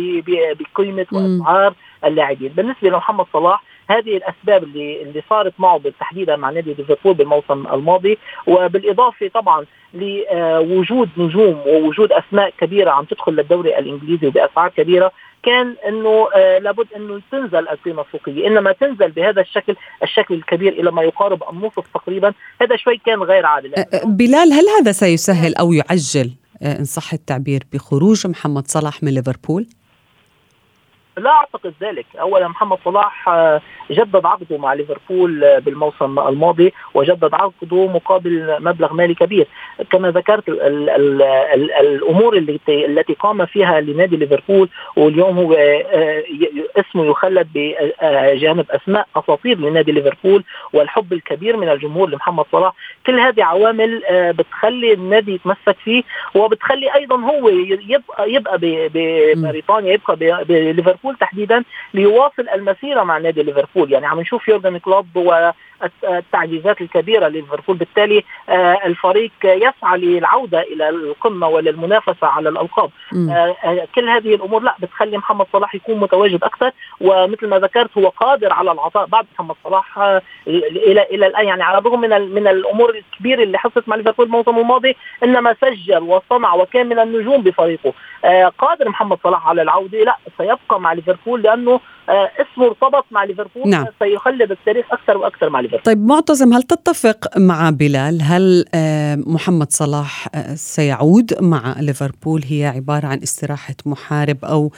بقيمة 0.60 1.06
وأسعار 1.12 1.74
اللاعبين، 2.04 2.48
بالنسبة 2.48 2.88
لمحمد 2.88 3.26
صلاح 3.32 3.62
هذه 3.90 4.16
الأسباب 4.16 4.62
اللي 4.64 5.02
اللي 5.02 5.22
صارت 5.30 5.52
معه 5.58 5.80
تحديدا 6.00 6.36
مع 6.36 6.50
نادي 6.50 6.74
ليفربول 6.74 7.14
بالموسم 7.14 7.66
الماضي. 7.66 8.18
وبالإضافة 8.46 9.28
طبعا 9.28 9.64
لوجود 9.94 11.08
نجوم 11.16 11.62
ووجود 11.66 12.12
أسماء 12.12 12.52
كبيرة 12.60 12.90
عم 12.90 13.04
تدخل 13.04 13.32
للدوري 13.32 13.78
الإنجليزي 13.78 14.30
بأسعار 14.30 14.70
كبيرة 14.70 15.12
كان 15.42 15.74
إنه 15.88 16.28
آه 16.34 16.58
لابد 16.58 16.86
إنه 16.96 17.20
تنزل 17.32 17.68
القيمة 17.68 18.02
السوقية. 18.02 18.46
إنما 18.46 18.72
تنزل 18.72 19.10
بهذا 19.10 19.40
الشكل 19.40 19.76
الشكل 20.02 20.34
الكبير 20.34 20.72
إلى 20.72 20.90
ما 20.90 21.02
يقارب 21.02 21.42
النصف 21.52 21.84
تقريبا 21.94 22.32
هذا 22.60 22.76
شوي 22.76 23.00
كان 23.06 23.22
غير 23.22 23.46
عادل 23.46 23.74
أه، 23.74 23.84
بلال 24.04 24.52
هل 24.52 24.64
هذا 24.80 24.92
سيسهل 24.92 25.54
أو 25.54 25.72
يعجل 25.72 26.30
آه، 26.62 26.78
إن 26.78 26.84
صح 26.84 27.12
التعبير 27.12 27.62
بخروج 27.72 28.26
محمد 28.26 28.68
صلاح 28.68 29.02
من 29.02 29.14
ليفربول؟ 29.14 29.66
لا 31.16 31.30
أعتقد 31.30 31.74
ذلك، 31.80 32.06
اولا 32.20 32.48
محمد 32.48 32.78
صلاح 32.84 33.28
آه، 33.28 33.60
جدد 33.90 34.26
عقده 34.26 34.58
مع 34.58 34.72
ليفربول 34.74 35.44
آه، 35.44 35.58
بالموسم 35.58 36.18
الماضي 36.18 36.72
وجدد 36.94 37.34
عقده 37.34 37.86
مقابل 37.86 38.56
مبلغ 38.60 38.92
مالي 38.92 39.14
كبير، 39.14 39.46
كما 39.90 40.10
ذكرت 40.10 40.48
ال 40.48 40.60
ال 40.62 40.90
ال 40.90 41.22
ال 41.22 41.72
الأمور 41.72 42.36
التي 42.36 42.86
التي 42.86 43.12
قام 43.14 43.46
فيها 43.46 43.80
لنادي 43.80 44.16
ليفربول 44.16 44.68
واليوم 44.96 45.38
هو 45.38 45.52
آه، 45.52 46.22
اسمه 46.76 47.04
يخلد 47.04 47.48
بجانب 47.54 48.70
أسماء 48.70 49.06
أساطير 49.16 49.58
لنادي 49.58 49.92
ليفربول 49.92 50.44
والحب 50.72 51.12
الكبير 51.12 51.56
من 51.56 51.68
الجمهور 51.68 52.08
لمحمد 52.10 52.44
صلاح، 52.52 52.72
كل 53.06 53.20
هذه 53.20 53.44
عوامل 53.44 54.02
بتخلي 54.10 54.92
النادي 54.92 55.34
يتمسك 55.34 55.76
فيه 55.84 56.02
وبتخلي 56.34 56.94
أيضا 56.94 57.16
هو 57.16 57.48
يبقى 57.48 58.32
يبقى 58.32 58.58
ببريطانيا 58.62 59.92
يبقى 59.92 60.44
بليفربول 60.44 61.03
ليفربول 61.04 61.16
تحديدا 61.16 61.64
ليواصل 61.94 62.48
المسيرة 62.54 63.02
مع 63.02 63.18
نادي 63.18 63.42
ليفربول. 63.42 63.92
يعني 63.92 64.06
عم 64.06 64.20
نشوف 64.20 64.48
يورجن 64.48 64.78
كلوب 64.78 65.06
والتعجيزات 65.16 66.80
الكبيرة 66.80 67.28
لليفربول. 67.28 67.76
بالتالي 67.76 68.24
آه، 68.48 68.78
الفريق 68.86 69.32
يسعى 69.44 69.98
للعودة 69.98 70.60
إلى 70.60 70.88
القمة 70.88 71.48
وللمنافسة 71.48 72.26
على 72.26 72.48
الألقاب. 72.48 72.90
آه، 73.14 73.56
آه، 73.64 73.88
كل 73.94 74.08
هذه 74.08 74.34
الأمور 74.34 74.62
لا 74.62 74.74
بتخلي 74.78 75.18
محمد 75.18 75.46
صلاح 75.52 75.74
يكون 75.74 76.00
متواجد 76.00 76.44
أكثر. 76.44 76.70
ومثل 77.00 77.46
ما 77.46 77.58
ذكرت 77.58 77.98
هو 77.98 78.08
قادر 78.08 78.52
على 78.52 78.72
العطاء 78.72 79.06
بعد 79.06 79.26
محمد 79.34 79.56
صلاح 79.64 79.98
إلى 80.46 81.02
إلى 81.02 81.26
الآن. 81.26 81.46
يعني 81.46 81.62
على 81.62 81.78
الرغم 81.78 82.00
من 82.00 82.34
من 82.34 82.46
الأمور 82.46 82.94
الكبيرة 82.94 83.42
اللي 83.42 83.58
حصلت 83.58 83.88
مع 83.88 83.96
ليفربول 83.96 84.26
الموسم 84.26 84.58
الماضي 84.58 84.96
إنما 85.24 85.56
سجل 85.60 86.02
وصنع 86.02 86.54
وكان 86.54 86.88
من 86.88 86.98
النجوم 86.98 87.42
بفريقه. 87.42 87.92
قادر 88.58 88.88
محمد 88.88 89.18
صلاح 89.24 89.48
على 89.48 89.62
العودة؟ 89.62 89.98
لا 89.98 90.16
سيبقى 90.38 90.80
مع 90.80 90.92
ليفربول 90.94 91.42
لأنه 91.42 91.80
آه، 92.08 92.30
اسمه 92.38 92.66
ارتبط 92.66 93.04
مع 93.10 93.24
ليفربول 93.24 93.68
نعم. 93.68 93.86
سيخلد 93.98 94.50
التاريخ 94.50 94.92
أكثر 94.92 95.16
وأكثر 95.16 95.50
مع 95.50 95.60
ليفربول. 95.60 95.82
طيب 95.84 96.06
معتصم 96.06 96.52
هل 96.52 96.62
تتفق 96.62 97.38
مع 97.38 97.70
بلال؟ 97.70 98.22
هل 98.22 98.64
آه، 98.74 99.18
محمد 99.26 99.70
صلاح 99.70 100.28
آه، 100.34 100.54
سيعود 100.54 101.32
مع 101.40 101.74
ليفربول؟ 101.80 102.40
هي 102.50 102.66
عبارة 102.66 103.06
عن 103.06 103.18
استراحة 103.22 103.74
محارب 103.86 104.44
أو 104.44 104.72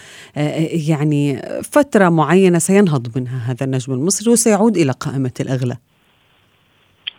يعني 0.89 1.43
فترة 1.73 2.09
معينة 2.09 2.59
سينهض 2.59 3.19
منها 3.19 3.53
هذا 3.53 3.67
النجم 3.67 3.93
المصري 3.93 4.33
وسيعود 4.33 4.77
إلى 4.77 4.93
قائمة 4.93 5.33
الأغلى. 5.41 5.77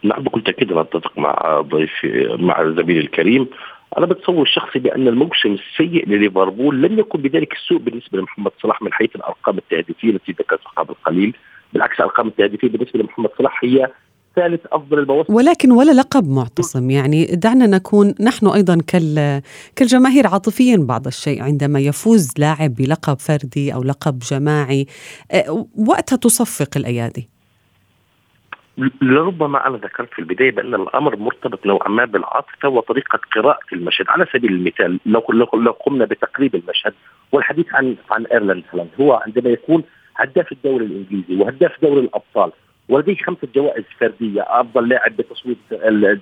نعم 0.03 0.23
بكل 0.23 0.43
تأكيد 0.43 0.71
أنا 0.71 0.81
أتفق 0.81 1.17
مع 1.17 1.61
ضيفي 1.61 2.37
مع 2.39 2.63
زميلي 2.63 2.99
الكريم. 2.99 3.47
أنا 3.97 4.05
بتصور 4.05 4.45
شخصي 4.45 4.79
بأن 4.79 5.07
الموسم 5.07 5.53
السيء 5.53 6.09
لليفربول 6.09 6.81
لم 6.81 6.99
يكن 6.99 7.21
بذلك 7.21 7.53
السوء 7.53 7.77
بالنسبة 7.77 8.19
لمحمد 8.19 8.51
صلاح 8.61 8.81
من 8.81 8.93
حيث 8.93 9.15
الأرقام 9.15 9.57
التهديفية 9.57 10.09
التي 10.09 10.31
ذكرتها 10.31 10.69
قبل 10.77 10.93
قليل. 11.05 11.35
بالعكس 11.73 11.95
الارقام 11.99 12.27
التهديفية 12.27 12.67
بالنسبة 12.67 12.99
لمحمد 12.99 13.29
صلاح 13.37 13.63
هي 13.63 13.87
ثالث 14.35 14.61
أفضل 14.71 14.99
المواسم. 14.99 15.33
ولكن 15.33 15.71
ولا 15.71 15.91
لقب 15.91 16.29
معتصم. 16.29 16.89
يعني 16.89 17.25
دعنا 17.25 17.67
نكون 17.67 18.15
نحن 18.21 18.47
أيضا 18.47 18.77
كال 18.87 19.41
كالجماهير 19.75 20.27
عاطفيا 20.27 20.77
بعض 20.77 21.07
الشيء. 21.07 21.43
عندما 21.43 21.79
يفوز 21.79 22.33
لاعب 22.37 22.73
بلقب 22.75 23.19
فردي 23.19 23.73
أو 23.73 23.83
لقب 23.83 24.19
جماعي 24.19 24.85
وقتها 25.87 26.15
تصفق 26.15 26.77
الأيادي. 26.77 27.29
لربما 29.01 29.67
أنا 29.67 29.77
ذكرت 29.77 30.13
في 30.13 30.19
البداية 30.19 30.51
بأن 30.51 30.75
الأمر 30.75 31.15
مرتبط 31.15 31.65
نوعا 31.65 31.89
ما 31.89 32.05
بالعاطفة 32.05 32.69
وطريقة 32.69 33.19
قراءة 33.35 33.65
المشهد، 33.73 34.05
على 34.09 34.25
سبيل 34.33 34.51
المثال 34.51 34.99
لو 35.05 35.23
لو 35.53 35.71
قمنا 35.71 36.05
بتقريب 36.05 36.55
المشهد 36.55 36.93
والحديث 37.31 37.65
عن 37.73 37.95
عن 38.11 38.25
إيرلينغ 38.25 38.63
هالاند 38.73 38.89
هو 38.99 39.13
عندما 39.13 39.49
يكون 39.49 39.83
هداف 40.15 40.51
الدوري 40.51 40.85
الإنجليزي 40.85 41.43
وهداف 41.43 41.81
دوري 41.81 41.99
الأبطال 41.99 42.51
ولديه 42.89 43.15
خمسة 43.15 43.47
جوائز 43.55 43.83
فردية 43.99 44.45
أفضل 44.47 44.89
لاعب 44.89 45.17
بتصويت 45.17 45.57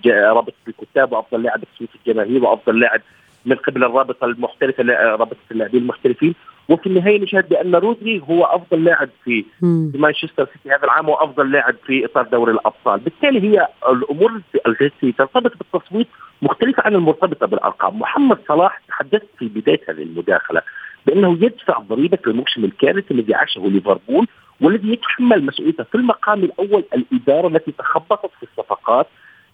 رابطه 0.08 0.54
الكتاب 0.68 1.12
وأفضل 1.12 1.44
لاعب 1.44 1.60
بتصويت 1.62 1.90
الجماهير 1.96 2.44
وأفضل 2.44 2.80
لاعب 2.80 3.02
من 3.46 3.56
قبل 3.56 3.84
الرابطة 3.84 4.26
المحترفة 4.26 4.84
رابطة 5.16 5.38
اللاعبين 5.52 5.82
المحترفين 5.82 6.36
وفي 6.70 6.88
النهاية 6.88 7.20
نشهد 7.22 7.50
بأن 7.50 7.76
رودري 7.76 8.22
هو 8.30 8.44
أفضل 8.44 8.84
لاعب 8.84 9.10
في, 9.24 9.46
في 9.92 9.98
مانشستر 9.98 10.48
سيتي 10.54 10.70
هذا 10.70 10.84
العام 10.84 11.10
وأفضل 11.10 11.52
لاعب 11.52 11.76
في 11.86 12.06
إطار 12.06 12.24
دوري 12.24 12.52
الأبطال، 12.52 13.00
بالتالي 13.00 13.50
هي 13.50 13.68
الأمور 13.90 14.42
التي 14.68 15.12
ترتبط 15.12 15.52
بالتصويت 15.58 16.08
مختلفة 16.42 16.84
عن 16.86 16.96
المرتبطة 16.96 17.48
بالأرقام، 17.48 18.00
محمد 18.00 18.38
صلاح 18.48 18.82
تحدثت 18.88 19.30
في 19.40 19.48
بداية 19.48 19.82
هذه 19.90 20.04
المداخلة 20.04 20.62
بأنه 21.06 21.38
يدفع 21.42 21.80
ضريبة 21.80 22.18
الموسم 22.28 22.66
الكارثي 22.66 23.14
الذي 23.14 23.36
عاشه 23.36 23.68
ليفربول 23.68 24.28
والذي 24.62 24.94
يتحمل 24.94 25.46
مسؤوليته 25.46 25.84
في 25.84 25.96
المقام 25.96 26.44
الأول 26.44 26.84
الإدارة 26.94 27.48
التي 27.48 27.72
تخبطت 27.72 28.32
في 28.40 28.44
الصفقات 28.44 29.08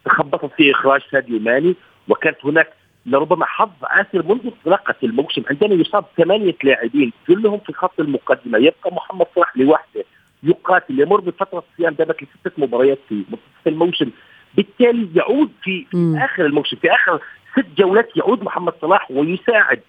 تخبطت 0.06 0.51
في 0.58 0.72
إخراج 0.72 1.01
ساديو 1.12 1.39
ماني 1.39 1.75
وكانت 2.10 2.38
هناك 2.46 2.68
لربما 3.05 3.46
حظ 3.46 3.70
عاسر 3.84 4.24
منذ 4.24 4.46
انطلاقة 4.46 4.96
الموسم 5.03 5.43
عندما 5.50 5.74
يصاب 5.74 6.05
ثمانية 6.17 6.55
لاعبين 6.63 7.13
كلهم 7.27 7.60
في 7.60 7.74
خط 7.74 8.00
المقدمة. 8.00 8.58
يبقى 8.58 8.91
محمد 8.91 9.25
صلاح 9.36 9.58
لوحده 9.58 10.03
يقاتل 10.43 11.00
يمر 11.00 11.22
بفترة 11.22 11.63
صيام 11.77 11.96
ذلك 12.00 12.24
لستة 12.24 12.51
مباريات 12.58 13.00
في 13.10 13.15
منتصف 13.15 13.67
الموسم. 13.67 14.10
بالتالي 14.55 15.10
يعود 15.15 15.51
في, 15.63 15.86
في 15.91 16.17
آخر 16.25 16.46
الموسم 16.46 16.77
في 16.77 16.91
آخر 16.91 17.20
ست 17.51 17.65
جولات 17.77 18.17
يعود 18.17 18.43
محمد 18.43 18.74
صلاح 18.81 19.12
ويساعد 19.12 19.79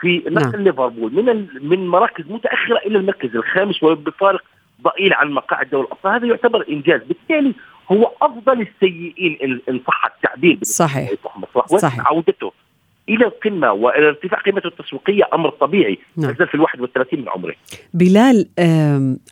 في 0.00 0.22
نقل 0.26 0.52
نعم. 0.52 0.62
ليفربول. 0.62 1.12
من 1.14 1.46
من 1.62 1.88
مراكز 1.88 2.24
متأخرة 2.30 2.78
إلى 2.78 2.98
المركز 2.98 3.36
الخامس 3.36 3.82
وبفارق 3.82 4.42
ضئيل 4.82 5.12
عن 5.14 5.30
مقاعد 5.30 5.70
دوري 5.70 5.86
الأبطال. 5.86 6.12
هذا 6.12 6.26
يعتبر 6.26 6.64
إنجاز. 6.68 7.00
بالتالي 7.02 7.54
هو 7.92 8.12
أفضل 8.22 8.60
السيئين 8.60 9.60
ان 9.68 9.80
صح 9.86 10.12
التعبير 10.16 10.58
صحيح. 10.62 11.10
صحيح. 11.76 12.08
عودته 12.12 12.52
إلى 13.08 13.26
القمة 13.26 13.72
وإلى 13.72 14.08
ارتفاع 14.08 14.40
قيمته 14.40 14.66
التسويقية 14.66 15.28
أمر 15.34 15.50
طبيعي. 15.50 15.98
نعم. 16.16 16.34
في 16.34 16.54
ال 16.54 16.60
31 16.60 17.20
من 17.20 17.28
عمره. 17.28 17.54
بلال 17.94 18.48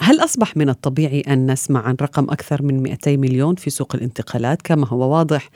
هل 0.01 0.25
أصبح 0.25 0.57
من 0.57 0.69
الطبيعي 0.69 1.21
أن 1.21 1.51
نسمع 1.51 1.83
عن 1.87 1.97
رقم 2.03 2.25
أكثر 2.25 2.63
من 2.63 2.83
200 2.83 3.17
مليون 3.17 3.55
في 3.55 3.71
سوق 3.71 3.95
الانتقالات؟ 3.95 4.63
كما 4.63 4.87
هو 4.89 5.17
واضح 5.17 5.49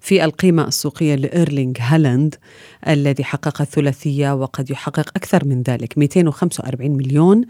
في 0.00 0.24
القيمة 0.24 0.68
السوقية 0.68 1.14
لإيرلينغ 1.14 1.72
هالاند 1.80 2.34
الذي 2.88 3.24
حقق 3.24 3.60
الثلاثية 3.60 4.34
وقد 4.34 4.70
يحقق 4.70 5.08
أكثر 5.16 5.44
من 5.44 5.62
ذلك 5.62 5.98
245 5.98 6.90
مليون 6.90 7.44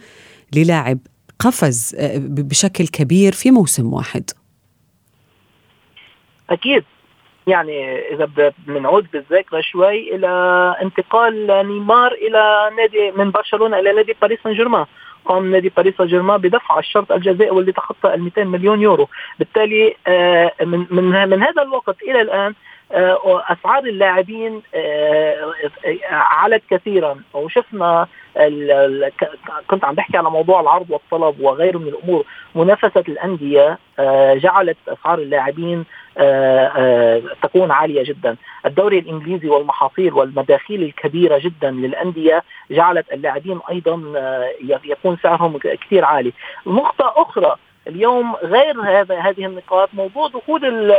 للاعب 0.57 0.99
قفز 1.39 1.97
آه، 1.99 2.19
بشكل 2.19 2.87
كبير 2.87 3.33
في 3.33 3.51
موسم 3.51 3.93
واحد. 3.93 4.31
أكيد. 6.53 6.85
يعني 7.47 7.99
إذا 7.99 8.53
بنعود 8.67 9.07
بالذاكره 9.13 9.61
شوي 9.61 10.15
إلى 10.15 10.29
انتقال 10.83 11.47
نيمار 11.47 12.13
إلى 12.13 12.71
نادي 12.77 13.11
من 13.11 13.31
برشلونة 13.31 13.79
إلى 13.79 13.93
نادي 13.93 14.17
باريس 14.23 14.39
سان 14.45 14.53
جيرمان 14.53 14.87
قام 15.25 15.51
نادي 15.51 15.73
باريس 15.77 15.95
سان 15.99 16.07
جيرمان 16.07 16.41
بدفع 16.41 16.79
الشرط 16.79 17.13
الجزائي 17.13 17.51
واللي 17.51 17.73
تخطى 17.73 18.15
ال 18.15 18.23
200 18.23 18.45
مليون 18.45 18.81
يورو. 18.81 19.09
بالتالي 19.39 19.97
من 20.61 20.87
من 20.91 21.29
من 21.29 21.43
هذا 21.43 21.63
الوقت 21.63 22.03
إلى 22.03 22.21
الآن 22.21 22.55
اسعار 22.93 23.85
اللاعبين 23.85 24.63
علت 26.11 26.63
كثيرا. 26.71 27.21
وشفنا 27.35 28.07
كنت 29.71 29.85
عم 29.85 29.95
بحكي 29.95 30.17
على 30.17 30.31
موضوع 30.31 30.61
العرض 30.61 30.91
والطلب 30.91 31.41
وغيره 31.41 31.79
من 31.79 31.89
الأمور. 31.89 32.25
منافسة 32.55 33.05
الأندية 33.09 33.79
جعلت 34.35 34.77
أسعار 34.89 35.19
اللاعبين 35.19 35.85
تكون 37.43 37.71
عالية 37.71 38.03
جدا، 38.03 38.37
الدوري 38.67 38.99
الإنجليزي 38.99 39.49
والمحاصيل 39.49 40.13
والمداخيل 40.15 40.83
الكبيرة 40.83 41.39
جدا 41.39 41.71
للأندية 41.71 42.43
جعلت 42.71 43.13
اللاعبين 43.13 43.61
أيضا 43.71 44.03
يكون 44.85 45.17
سعرهم 45.23 45.59
كثير 45.59 46.05
عالي. 46.05 46.33
نقطة 46.67 47.13
أخرى 47.17 47.57
اليوم 47.87 48.35
غير 48.37 48.81
هذا 48.81 49.19
هذه 49.19 49.47
النقاط 49.47 49.89
موضوع 49.93 50.29
دخول 50.29 50.93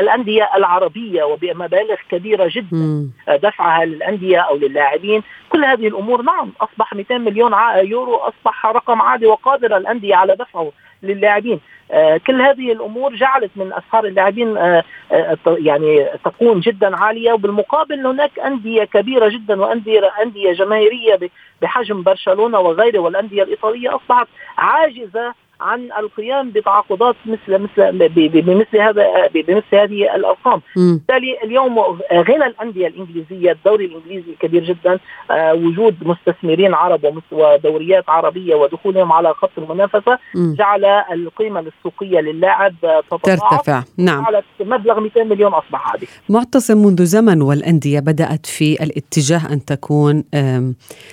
الأندية 0.00 0.50
العربية 0.56 1.24
وبمبالغ 1.24 1.96
كبيرة 2.10 2.50
جدا 2.52 3.10
دفعها 3.28 3.84
للأندية 3.84 4.38
أو 4.38 4.56
للاعبين. 4.56 5.22
كل 5.50 5.64
هذه 5.64 5.88
الأمور 5.88 6.22
نعم 6.22 6.52
أصبح 6.60 6.94
200 6.94 7.18
مليون 7.18 7.52
يورو 7.76 8.16
أصبح 8.16 8.66
رقم 8.66 9.02
عادي 9.02 9.26
وقادره 9.26 9.76
الأندية 9.76 10.14
على 10.16 10.36
دفعه 10.36 10.72
للاعبين. 11.02 11.60
آه 11.90 12.16
كل 12.16 12.42
هذه 12.42 12.72
الأمور 12.72 13.14
جعلت 13.14 13.50
من 13.56 13.72
اسعار 13.72 14.04
اللاعبين 14.04 14.56
آه 14.56 14.84
آه 15.12 15.36
يعني 15.46 16.06
تكون 16.24 16.60
جدا 16.60 16.96
عالية. 16.96 17.32
وبالمقابل 17.32 18.06
هناك 18.06 18.38
أندية 18.38 18.84
كبيرة 18.84 19.28
جدا 19.28 19.60
وانديه 19.60 20.12
أندية 20.22 20.52
جماهيرية 20.52 21.18
بحجم 21.62 22.02
برشلونة 22.02 22.58
وغيره 22.58 22.98
والأندية 22.98 23.42
الإيطالية 23.42 23.96
أصبحت 23.96 24.28
عاجزة 24.58 25.34
عن 25.62 25.88
القيام 25.98 26.50
بتعاقدات 26.50 27.16
مثل 27.26 27.58
مثل 27.58 28.08
بمثل 28.28 28.78
هذا 28.78 29.04
بمثل 29.34 29.74
هذه 29.76 30.14
الأرقام، 30.14 30.60
بالتالي 30.76 31.38
اليوم 31.44 31.78
غنى 32.12 32.46
الأندية 32.46 32.86
الإنجليزية 32.86 33.52
الدوري 33.52 33.84
الإنجليزي 33.84 34.34
كبير 34.40 34.64
جدا 34.64 34.98
آه 35.30 35.54
وجود 35.54 35.96
مستثمرين 36.02 36.74
عرب 36.74 37.22
ودوريات 37.32 38.04
عربية 38.08 38.54
ودخولهم 38.54 39.12
على 39.12 39.34
خط 39.34 39.50
المنافسة. 39.58 40.18
جعل 40.36 40.84
القيمة 40.84 41.60
السوقية 41.60 42.20
لللاعب 42.20 42.74
ترتفع. 43.10 43.82
نعم. 43.98 44.24
مبلغ 44.60 45.00
200 45.00 45.24
مليون 45.24 45.52
أصبح 45.52 45.90
عادي. 45.90 46.08
معتصم 46.28 46.78
منذ 46.86 47.04
زمن 47.04 47.42
والأندية 47.42 48.00
بدأت 48.00 48.46
في 48.46 48.82
الاتجاه 48.82 49.52
أن 49.52 49.64
تكون 49.64 50.24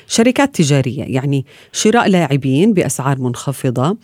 شركات 0.08 0.56
تجارية 0.56 1.04
يعني 1.04 1.46
شراء 1.72 2.10
لاعبين 2.10 2.74
بأسعار 2.74 3.18
منخفضة. 3.20 3.98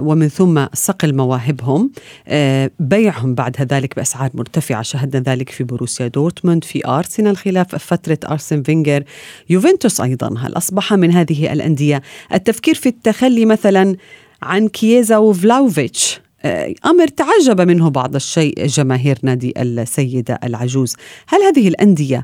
ومن 0.00 0.28
ثم 0.28 0.66
صقل 0.74 1.14
مواهبهم. 1.14 1.90
آه، 2.28 2.70
بيعهم 2.80 3.34
بعد 3.34 3.56
ذلك 3.72 3.96
بأسعار 3.96 4.30
مرتفعة. 4.34 4.82
شهدنا 4.82 5.22
ذلك 5.22 5.48
في 5.48 5.64
بروسيا 5.64 6.06
دورتموند 6.06 6.64
في 6.64 6.86
أرسنال 6.86 7.36
خلاف 7.36 7.74
فترة 7.74 8.18
أرسن 8.30 8.62
فينجر. 8.62 9.04
يوفنتوس 9.50 10.00
أيضا 10.00 10.34
هل 10.38 10.56
أصبح 10.56 10.92
من 10.92 11.10
هذه 11.10 11.52
الأندية؟ 11.52 12.02
التفكير 12.34 12.74
في 12.74 12.88
التخلي 12.88 13.44
مثلا 13.44 13.96
عن 14.42 14.68
كييزا 14.68 15.16
وفلاوفيتش. 15.16 16.20
آه، 16.44 16.74
أمر 16.86 17.06
تعجب 17.08 17.60
منه 17.60 17.90
بعض 17.90 18.14
الشيء 18.14 18.66
جماهير 18.66 19.18
نادي 19.22 19.52
السيدة 19.56 20.38
العجوز. 20.44 20.96
هل 21.28 21.42
هذه 21.42 21.68
الأندية 21.68 22.22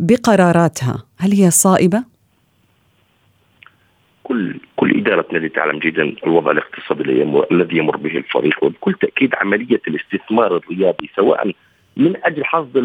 بقراراتها 0.00 1.02
هل 1.18 1.32
هي 1.32 1.50
صائبة؟ 1.50 2.04
كل 4.22 4.60
كل 4.76 4.97
اداره 5.08 5.26
نادي 5.32 5.48
تعلم 5.48 5.78
جيدا 5.78 6.14
الوضع 6.26 6.50
الاقتصادي 6.50 7.02
الذي 7.52 7.76
يمر 7.76 7.96
به 7.96 8.16
الفريق 8.16 8.64
وبكل 8.64 8.94
تأكيد 8.94 9.34
عملية 9.34 9.80
الاستثمار 9.88 10.56
الرياضي 10.56 11.10
سواء 11.16 11.52
من 11.96 12.16
أجل 12.24 12.44
حصد 12.44 12.76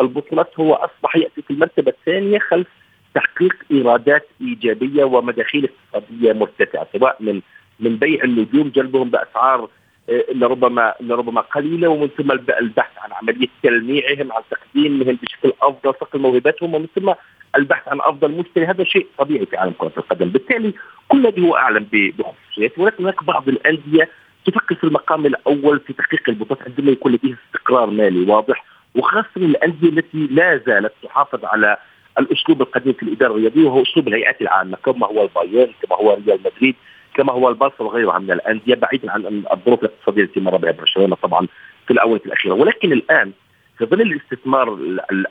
البطولات 0.00 0.60
هو 0.60 0.74
أصبح 0.74 1.16
يأتي 1.16 1.42
في 1.42 1.50
المرتبة 1.50 1.90
الثانية 1.90 2.38
خلف 2.38 2.66
تحقيق 3.14 3.56
إيرادات 3.70 4.28
إيجابية 4.40 5.04
ومداخيل 5.04 5.68
اقتصادية 5.94 6.32
مرتفعة 6.32 6.86
سواء 6.98 7.16
من 7.20 7.40
من 7.80 7.96
بيع 7.96 8.24
النجوم 8.24 8.68
جلبهم 8.68 9.10
بأسعار 9.10 9.68
آه، 10.10 10.24
لربما 10.34 10.94
لربما 11.00 11.40
قليلة 11.40 11.88
ومن 11.88 12.08
ثم 12.08 12.32
البحث 12.32 12.98
عن 12.98 13.12
عملية 13.12 13.48
تلميعهم 13.62 14.32
عن 14.32 14.42
تقديمهم 14.50 15.18
بشكل 15.22 15.52
أفضل 15.62 15.94
صقل 16.00 16.18
موهبتهم 16.18 16.74
ومن 16.74 16.86
ثم 16.94 17.12
البحث 17.56 17.88
عن 17.88 18.00
أفضل 18.00 18.30
مشتري 18.30 18.66
هذا 18.66 18.84
شيء 18.84 19.06
طبيعي 19.18 19.46
في 19.46 19.56
عالم 19.56 19.72
كرة 19.78 19.92
القدم. 19.96 20.28
بالتالي 20.28 20.74
كل 21.08 21.26
الذي 21.26 21.42
هو 21.42 21.56
أعلم 21.56 21.86
بخصوصيته 21.92 22.82
ولكن 22.82 23.04
هناك 23.04 23.24
بعض 23.24 23.48
الأندية 23.48 24.08
تفكر 24.46 24.74
في 24.74 24.84
المقام 24.84 25.26
الأول 25.26 25.80
في 25.80 25.92
تحقيق 25.92 26.22
البطولات 26.28 26.68
عندما 26.68 26.90
يكون 26.90 27.12
لديها 27.12 27.36
استقرار 27.46 27.90
مالي 27.90 28.30
واضح 28.32 28.64
وخاصة 28.94 29.28
الأندية 29.36 29.88
التي 29.88 30.26
لا 30.30 30.60
زالت 30.66 30.92
تحافظ 31.02 31.44
على 31.44 31.76
الأسلوب 32.18 32.62
القديم 32.62 32.92
في 32.92 33.02
الإدارة 33.02 33.30
الرياضية 33.30 33.64
وهو 33.64 33.82
أسلوب 33.82 34.08
الهيئات 34.08 34.42
العامة 34.42 34.76
كما 34.76 35.06
هو 35.06 35.22
البايرن 35.22 35.72
كما 35.82 35.96
هو 35.96 36.18
ريال 36.26 36.40
مدريد 36.44 36.74
كما 37.14 37.32
هو 37.32 37.48
البارسا 37.48 37.82
وغيرها 37.84 38.18
من 38.18 38.30
الأندية 38.30 38.74
بعيدا 38.74 39.12
عن 39.12 39.44
الظروف 39.52 39.84
الاقتصاديه 39.84 40.22
التي 40.22 40.40
مر 40.40 40.56
بها 40.56 40.72
برشلونة 40.72 41.16
طبعا 41.16 41.46
في 41.86 41.92
الاونه 41.92 42.20
الاخيره 42.26 42.54
ولكن 42.54 42.92
الآن 42.92 43.32
في 43.78 43.84
ظل 43.86 44.00
الاستثمار 44.00 44.78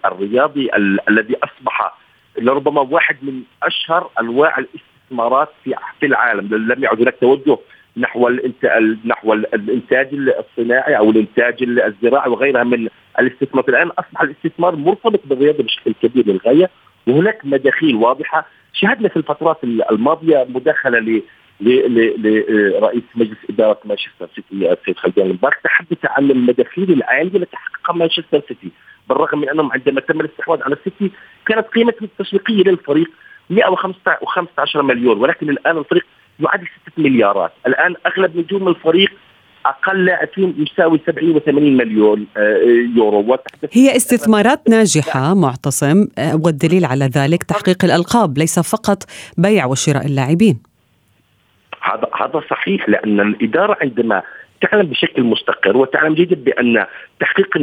الرياضي 0.05 0.69
الذي 1.09 1.35
أصبح 1.43 1.97
لربما 2.39 2.81
واحد 2.81 3.17
من 3.21 3.41
أشهر 3.63 4.09
أنواع 4.19 4.57
الاستثمارات 4.57 5.49
في 5.63 5.75
في 5.99 6.05
العالم 6.05 6.55
لم 6.55 6.83
يعد 6.83 7.01
هناك 7.01 7.15
توجه 7.21 7.57
نحو 7.97 8.29
نحو 9.05 9.33
الإنتاج 9.33 10.07
الصناعي 10.13 10.97
أو 10.97 11.09
الإنتاج 11.09 11.63
الزراعي 11.63 12.29
وغيرها 12.29 12.63
من 12.63 12.87
الاستثمار 13.19 13.63
الآن 13.69 13.87
أصبح 13.87 14.21
الاستثمار 14.21 14.75
مرتبط 14.75 15.19
بالرياضة 15.25 15.63
بشكل 15.63 15.93
كبير 16.01 16.27
للغاية 16.27 16.69
وهناك 17.07 17.39
مداخيل 17.43 17.95
واضحة. 17.95 18.45
شاهدنا 18.73 19.09
في 19.09 19.17
الفترات 19.17 19.63
الماضية 19.63 20.45
مداخلة 20.49 21.21
لرئيس 21.61 23.03
مجلس 23.15 23.37
إدارة 23.49 23.79
مانشستر 23.85 24.29
سيتي 24.35 24.71
السيد 24.73 24.97
خالد 24.97 25.19
المبارك 25.19 25.57
تحدث 25.63 25.97
عن 26.03 26.31
المداخيل 26.31 26.91
العالية 26.91 27.37
التي 27.37 27.57
حققها 27.57 27.93
مانشستر 27.93 28.41
سيتي 28.47 28.71
بالرغم 29.09 29.39
من 29.39 29.49
أنهم 29.49 29.71
عندما 29.71 30.01
تم 30.01 30.21
الاستحواذ 30.21 30.63
على 30.63 30.75
السيتي 30.75 31.11
كانت 31.45 31.67
قيمته 31.67 32.03
التسويقية 32.03 32.63
للفريق 32.63 33.09
115 33.49 34.81
مليون 34.81 35.17
ولكن 35.17 35.49
الآن 35.49 35.77
الفريق 35.77 36.05
يعادل 36.39 36.67
6 36.91 37.03
مليارات. 37.03 37.51
الآن 37.67 37.95
أغلب 38.05 38.37
نجوم 38.37 38.67
الفريق 38.67 39.11
أقل 39.65 40.05
لاعب 40.05 40.27
فيهم 40.27 40.55
يساوي 40.57 40.99
70 41.07 41.39
و80 41.39 41.49
مليون 41.49 42.27
آه، 42.37 42.57
يورو. 42.95 43.37
هي 43.71 43.95
استثمارات 43.95 44.69
ناجحة 44.69 45.33
معتصم. 45.33 46.07
آه، 46.17 46.35
والدليل 46.35 46.85
على 46.85 47.05
ذلك 47.05 47.43
تحقيق 47.43 47.85
الألقاب 47.85 48.37
ليس 48.37 48.59
فقط 48.59 49.03
بيع 49.37 49.65
وشراء 49.65 50.05
اللاعبين. 50.05 50.68
هذا 51.93 52.09
هذا 52.21 52.41
صحيح 52.49 52.89
لأن 52.89 53.19
الإدارة 53.19 53.77
عندما 53.81 54.21
تعلم 54.61 54.85
بشكل 54.85 55.23
مستقر 55.23 55.77
وتعلم 55.77 56.13
جيدا 56.13 56.35
بأن 56.35 56.85
تحقيق 57.19 57.57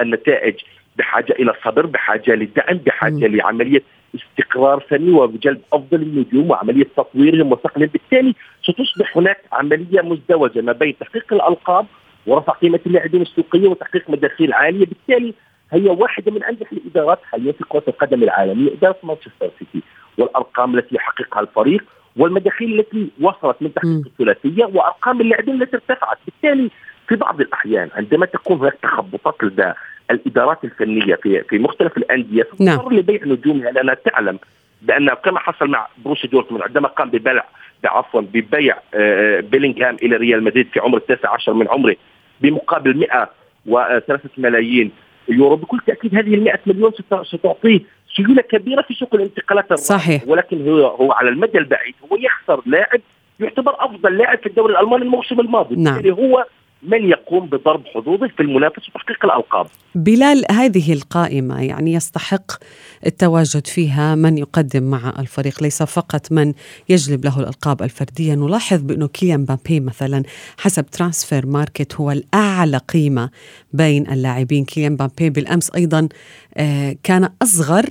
النتائج 0.00 0.54
بحاجة 0.96 1.32
إلى 1.32 1.54
صبر 1.64 1.86
بحاجة 1.86 2.34
لدعم 2.34 2.76
بحاجة 2.76 3.28
م. 3.28 3.36
لعملية 3.36 3.82
استقرار 4.14 4.80
فني 4.80 5.10
وجلب 5.10 5.60
أفضل 5.72 6.02
النجوم 6.02 6.50
وعملية 6.50 6.86
تطويرهم 6.96 7.52
وصقلهم 7.52 7.88
بالتالي 7.92 8.34
ستصبح 8.62 9.16
هناك 9.16 9.38
عملية 9.52 10.00
مزدوجة 10.02 10.60
ما 10.60 10.72
بين 10.72 10.98
تحقيق 10.98 11.32
الألقاب 11.32 11.86
ورفع 12.26 12.52
قيمة 12.52 12.80
اللاعبين 12.86 13.22
السوقية 13.22 13.68
وتحقيق 13.68 14.10
مداخيل 14.10 14.52
عالية. 14.52 14.86
بالتالي 14.86 15.34
هي 15.72 15.88
واحدة 15.88 16.32
من 16.32 16.44
أنجح 16.44 16.72
الإدارات 16.72 17.18
حاليا 17.24 17.52
في 17.52 17.64
كرة 17.68 17.82
القدم 17.88 18.22
العالمية 18.22 18.72
إدارة 18.72 18.96
مانشستر 19.02 19.50
سيتي. 19.58 19.82
والأرقام 20.18 20.78
التي 20.78 20.94
يحققها 20.94 21.40
الفريق 21.40 21.84
والمداخيل 22.20 22.80
التي 22.80 23.10
وصلت 23.20 23.56
من 23.60 23.74
تحقيق 23.74 24.02
الثلاثية 24.06 24.64
وأرقام 24.64 25.20
اللاعبين 25.20 25.62
التي 25.62 25.76
ارتفعت. 25.76 26.18
بالتالي 26.26 26.70
في 27.08 27.16
بعض 27.16 27.40
الأحيان 27.40 27.88
عندما 27.94 28.26
تكون 28.26 28.58
هناك 28.58 28.78
تخبطات 28.82 29.34
لدى 29.42 29.72
الإدارات 30.10 30.64
الفنية 30.64 31.14
في 31.14 31.42
في 31.42 31.58
مختلف 31.58 31.96
الأندية 31.96 32.46
نعم. 32.60 32.92
لبيع 32.92 33.20
نجومها 33.24 33.70
لانها 33.70 33.94
تعلم 33.94 34.38
بأن 34.82 35.08
كما 35.08 35.38
حصل 35.38 35.68
مع 35.68 35.88
بروسيا 36.04 36.28
دورتموند 36.28 36.62
عندما 36.62 36.88
قام 36.88 37.10
ببيع 37.10 37.44
عفوا 37.84 38.20
ببيع 38.20 38.76
آه، 38.94 39.40
بيلينغهام 39.40 39.96
إلى 40.02 40.16
ريال 40.16 40.44
مدريد 40.44 40.68
في 40.72 40.80
عمر 40.80 40.98
التاسع 40.98 41.34
عشر 41.34 41.54
من 41.54 41.68
عمره 41.68 41.96
بمقابل 42.40 43.06
103 43.66 44.30
ملايين 44.38 44.90
يورو. 45.28 45.56
بكل 45.56 45.80
تأكيد 45.86 46.14
هذه 46.14 46.34
ال 46.34 46.44
100 46.44 46.58
مليون 46.66 46.92
ستعطيه 47.22 47.80
سيوله 48.16 48.42
كبيرة 48.42 48.82
في 48.82 48.94
سوق 48.94 49.14
الانتقالات 49.14 49.72
صحيح. 49.74 50.22
ولكن 50.26 50.68
هو 50.68 50.86
هو 50.86 51.12
على 51.12 51.28
المدى 51.28 51.58
البعيد 51.58 51.94
هو 52.12 52.16
يخسر 52.16 52.62
لاعب 52.66 53.00
يعتبر 53.40 53.74
أفضل 53.78 54.18
لاعب 54.18 54.38
في 54.38 54.46
الدوري 54.46 54.72
الألماني 54.72 55.04
الموسم 55.04 55.40
الماضي. 55.40 55.76
نعم. 55.76 56.06
هو 56.06 56.46
من 56.82 57.08
يقوم 57.08 57.46
بضرب 57.46 57.82
حظوظه 57.86 58.28
في 58.28 58.42
المنافسه 58.42 58.82
وتحقيق 58.94 59.24
الألقاب. 59.24 59.66
بلال 59.94 60.44
هذه 60.50 60.92
القائمة 60.92 61.62
يعني 61.62 61.92
يستحق 61.92 62.52
التواجد 63.06 63.66
فيها 63.66 64.14
من 64.14 64.38
يقدم 64.38 64.82
مع 64.82 65.14
الفريق 65.18 65.62
ليس 65.62 65.82
فقط 65.82 66.32
من 66.32 66.52
يجلب 66.88 67.24
له 67.24 67.40
الألقاب 67.40 67.82
الفردية 67.82 68.34
نلاحظ 68.34 68.82
بأنه 68.82 69.08
كيليان 69.08 69.44
مبابي 69.44 69.80
مثلا 69.80 70.22
حسب 70.58 70.86
Transfermarkt 70.86 71.94
هو 71.94 72.10
الأعلى 72.10 72.76
قيمة 72.76 73.30
بين 73.72 74.10
اللاعبين 74.10 74.64
كيليان 74.64 74.96
مبابي 74.96 75.30
بالأمس 75.30 75.70
أيضا 75.70 76.08
آه، 76.56 76.96
كان 77.02 77.28
أصغر 77.42 77.86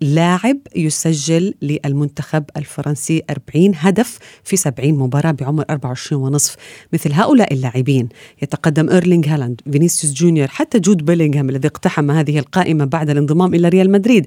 لاعب 0.00 0.58
يسجل 0.76 1.54
للمنتخب 1.62 2.44
الفرنسي 2.56 3.22
40 3.30 3.72
هدف 3.76 4.18
في 4.44 4.56
70 4.56 4.92
مباراة 4.94 5.30
بعمر 5.30 5.64
24 5.70 6.22
ونصف. 6.22 6.56
مثل 6.92 7.12
هؤلاء 7.12 7.52
اللاعبين 7.52 8.08
يتقدم 8.42 8.90
إيرلينغ 8.90 9.28
هالاند 9.28 9.60
فينيسيوس 9.72 10.14
جونيور 10.14 10.48
حتى 10.48 10.78
جود 10.78 11.04
بيلينغهام 11.04 11.50
الذي 11.50 11.68
اقتحم 11.68 12.10
هذه 12.10 12.38
القائمة 12.38 12.84
بعد 12.84 13.10
الانضمام 13.10 13.54
إلى 13.54 13.68
ريال 13.68 13.90
مدريد. 13.90 14.26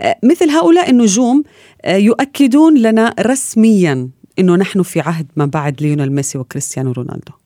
آه، 0.00 0.18
مثل 0.24 0.50
هؤلاء 0.50 0.90
النجوم 0.90 1.42
آه، 1.82 1.96
يؤكدون 1.96 2.78
لنا 2.78 3.14
رسميا 3.20 4.08
أنه 4.38 4.56
نحن 4.56 4.82
في 4.82 5.00
عهد 5.00 5.26
ما 5.36 5.46
بعد 5.46 5.82
ليونيل 5.82 6.12
ميسي 6.12 6.38
وكريستيانو 6.38 6.92
رونالدو. 6.92 7.41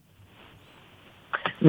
100% 1.61 1.67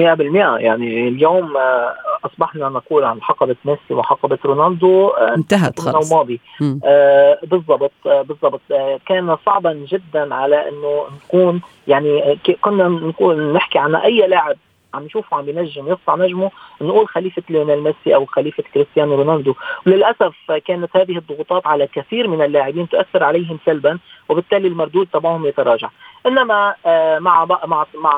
يعني 0.58 1.08
اليوم 1.08 1.56
آه، 1.56 1.94
أصبحنا 2.24 2.68
نقول 2.68 3.04
عن 3.04 3.22
حقبة 3.22 3.56
ميسي 3.64 3.94
وحقبة 3.94 4.38
رونالدو 4.44 5.08
آه، 5.08 5.34
انتهت 5.34 5.80
خلاص 5.80 6.12
الماضي 6.12 6.40
آه 6.84 7.38
بالضبط 7.42 7.92
آه 8.06 8.22
بالضبط. 8.22 8.60
آه 8.72 9.00
كان 9.06 9.36
صعبا 9.46 9.72
جدا 9.72 10.34
على 10.34 10.68
أنه 10.68 11.04
نكون 11.16 11.60
يعني 11.88 12.38
كنا 12.60 12.88
نقول 12.88 13.52
نحكي 13.52 13.78
عن 13.78 13.94
أي 13.94 14.26
لاعب 14.26 14.56
عم 14.94 15.04
نشوفه 15.04 15.36
عم 15.36 15.44
بينجم 15.44 15.88
يصنع 15.92 16.24
نجمه 16.24 16.50
نقول 16.80 17.08
خليفة 17.08 17.42
ليونيل 17.50 17.80
ميسي 17.82 18.14
أو 18.14 18.26
خليفة 18.26 18.62
كريستيانو 18.74 19.14
رونالدو. 19.14 19.54
وللأسف 19.86 20.52
كانت 20.66 20.96
هذه 20.96 21.18
الضغوطات 21.18 21.66
على 21.66 21.86
كثير 21.86 22.28
من 22.28 22.42
اللاعبين 22.42 22.88
تؤثر 22.88 23.24
عليهم 23.24 23.58
سلبا 23.66 23.98
وبالتالي 24.28 24.68
المردود 24.68 25.08
تبعهم 25.12 25.46
يتراجع. 25.46 25.88
إنما 26.26 26.74
آه، 26.86 27.18
مع 27.18 27.44
مع 27.44 27.86
مع 27.94 28.12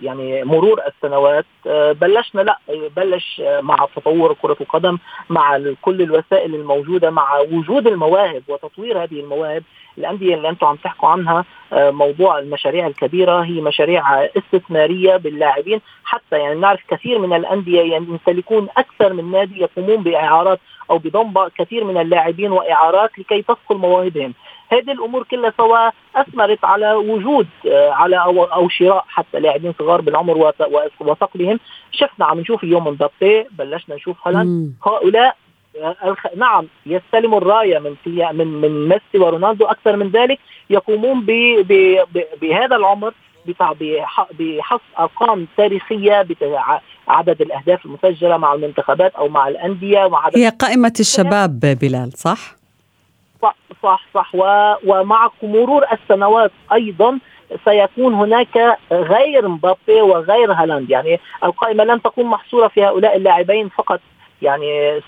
يعني 0.00 0.44
مرور 0.44 0.80
السنوات 0.86 1.44
آه، 1.66 1.92
بلشنا 1.92 2.40
لا 2.40 2.58
بلش 2.96 3.40
آه، 3.44 3.60
مع 3.60 3.86
تطور 3.96 4.36
كرة 4.42 4.56
القدم 4.60 4.98
مع 5.30 5.60
كل 5.82 6.02
الوسائل 6.02 6.54
الموجودة 6.54 7.10
مع 7.10 7.38
وجود 7.38 7.86
المواهب 7.86 8.42
وتطوير 8.48 9.02
هذه 9.02 9.20
المواهب 9.20 9.62
الأندية 10.00 10.34
اللي 10.34 10.48
أنتم 10.48 10.66
عم 10.66 10.76
تحكوا 10.76 11.08
عنها 11.08 11.44
موضوع 11.72 12.38
المشاريع 12.38 12.86
الكبيرة 12.86 13.40
هي 13.40 13.60
مشاريع 13.60 14.24
استثمارية 14.24 15.16
باللاعبين. 15.16 15.80
حتى 16.04 16.38
يعني 16.38 16.60
نعرف 16.60 16.80
كثير 16.88 17.18
من 17.18 17.36
الأندية 17.36 17.94
يمتلكون 17.94 18.68
أكثر 18.76 19.12
من 19.12 19.30
نادي 19.30 19.60
يقومون 19.60 20.02
بإعارات 20.02 20.60
أو 20.90 20.98
بضم 20.98 21.48
كثير 21.58 21.84
من 21.84 22.00
اللاعبين 22.00 22.52
وإعارات 22.52 23.18
لكي 23.18 23.42
تثقل 23.42 23.76
مواهبهم. 23.76 24.34
هذه 24.72 24.92
الأمور 24.92 25.22
كلها 25.22 25.52
سوا 25.56 25.90
أثمرت 26.16 26.64
على 26.64 26.92
وجود 26.92 27.46
آه، 27.66 27.90
على 27.90 28.16
أو 28.16 28.44
أو 28.44 28.68
شراء 28.68 29.04
حتى 29.08 29.40
لاعبين 29.40 29.74
صغار 29.78 30.00
بالعمر 30.00 30.52
وثقلهم. 31.00 31.60
شفنا 31.92 32.26
عم 32.26 32.40
نشوف 32.40 32.64
اليوم 32.64 32.86
مبابي 32.86 33.46
بلشنا 33.50 33.94
نشوف 33.96 34.16
هالاند. 34.28 34.74
هؤلاء 34.86 35.26
آه، 35.28 35.49
نعم 36.36 36.66
يستلموا 36.86 37.38
الراية 37.38 37.78
من 37.78 37.96
من 38.32 38.46
من 38.46 38.88
ميسي 38.88 39.18
ورونالدو. 39.18 39.66
أكثر 39.66 39.96
من 39.96 40.08
ذلك 40.10 40.38
يقومون 40.70 41.26
بهذا 42.40 42.76
العمر 42.76 43.12
بحص 44.38 44.80
أرقام 44.98 45.46
تاريخية 45.56 46.26
عدد 47.08 47.42
الأهداف 47.42 47.86
المسجلة 47.86 48.36
مع 48.36 48.54
المنتخبات 48.54 49.14
أو 49.14 49.28
مع 49.28 49.48
الأندية 49.48 50.08
مع 50.08 50.30
هي 50.36 50.48
قائمة 50.48 50.92
الشباب 51.00 51.60
بلال 51.60 52.12
صح؟ 52.12 52.38
صح 53.42 53.56
صح 53.82 54.04
صح. 54.14 54.30
ومع 54.84 55.30
مرور 55.42 55.84
السنوات 55.92 56.50
أيضا 56.72 57.18
سيكون 57.64 58.14
هناك 58.14 58.78
غير 58.92 59.48
مبابي 59.48 60.00
وغير 60.00 60.52
هالاند. 60.52 60.90
يعني 60.90 61.20
القائمة 61.44 61.84
لن 61.84 62.02
تكون 62.02 62.24
محصورة 62.26 62.68
في 62.68 62.84
هؤلاء 62.84 63.16
اللاعبين 63.16 63.68
فقط. 63.68 64.00
يعني 64.42 65.00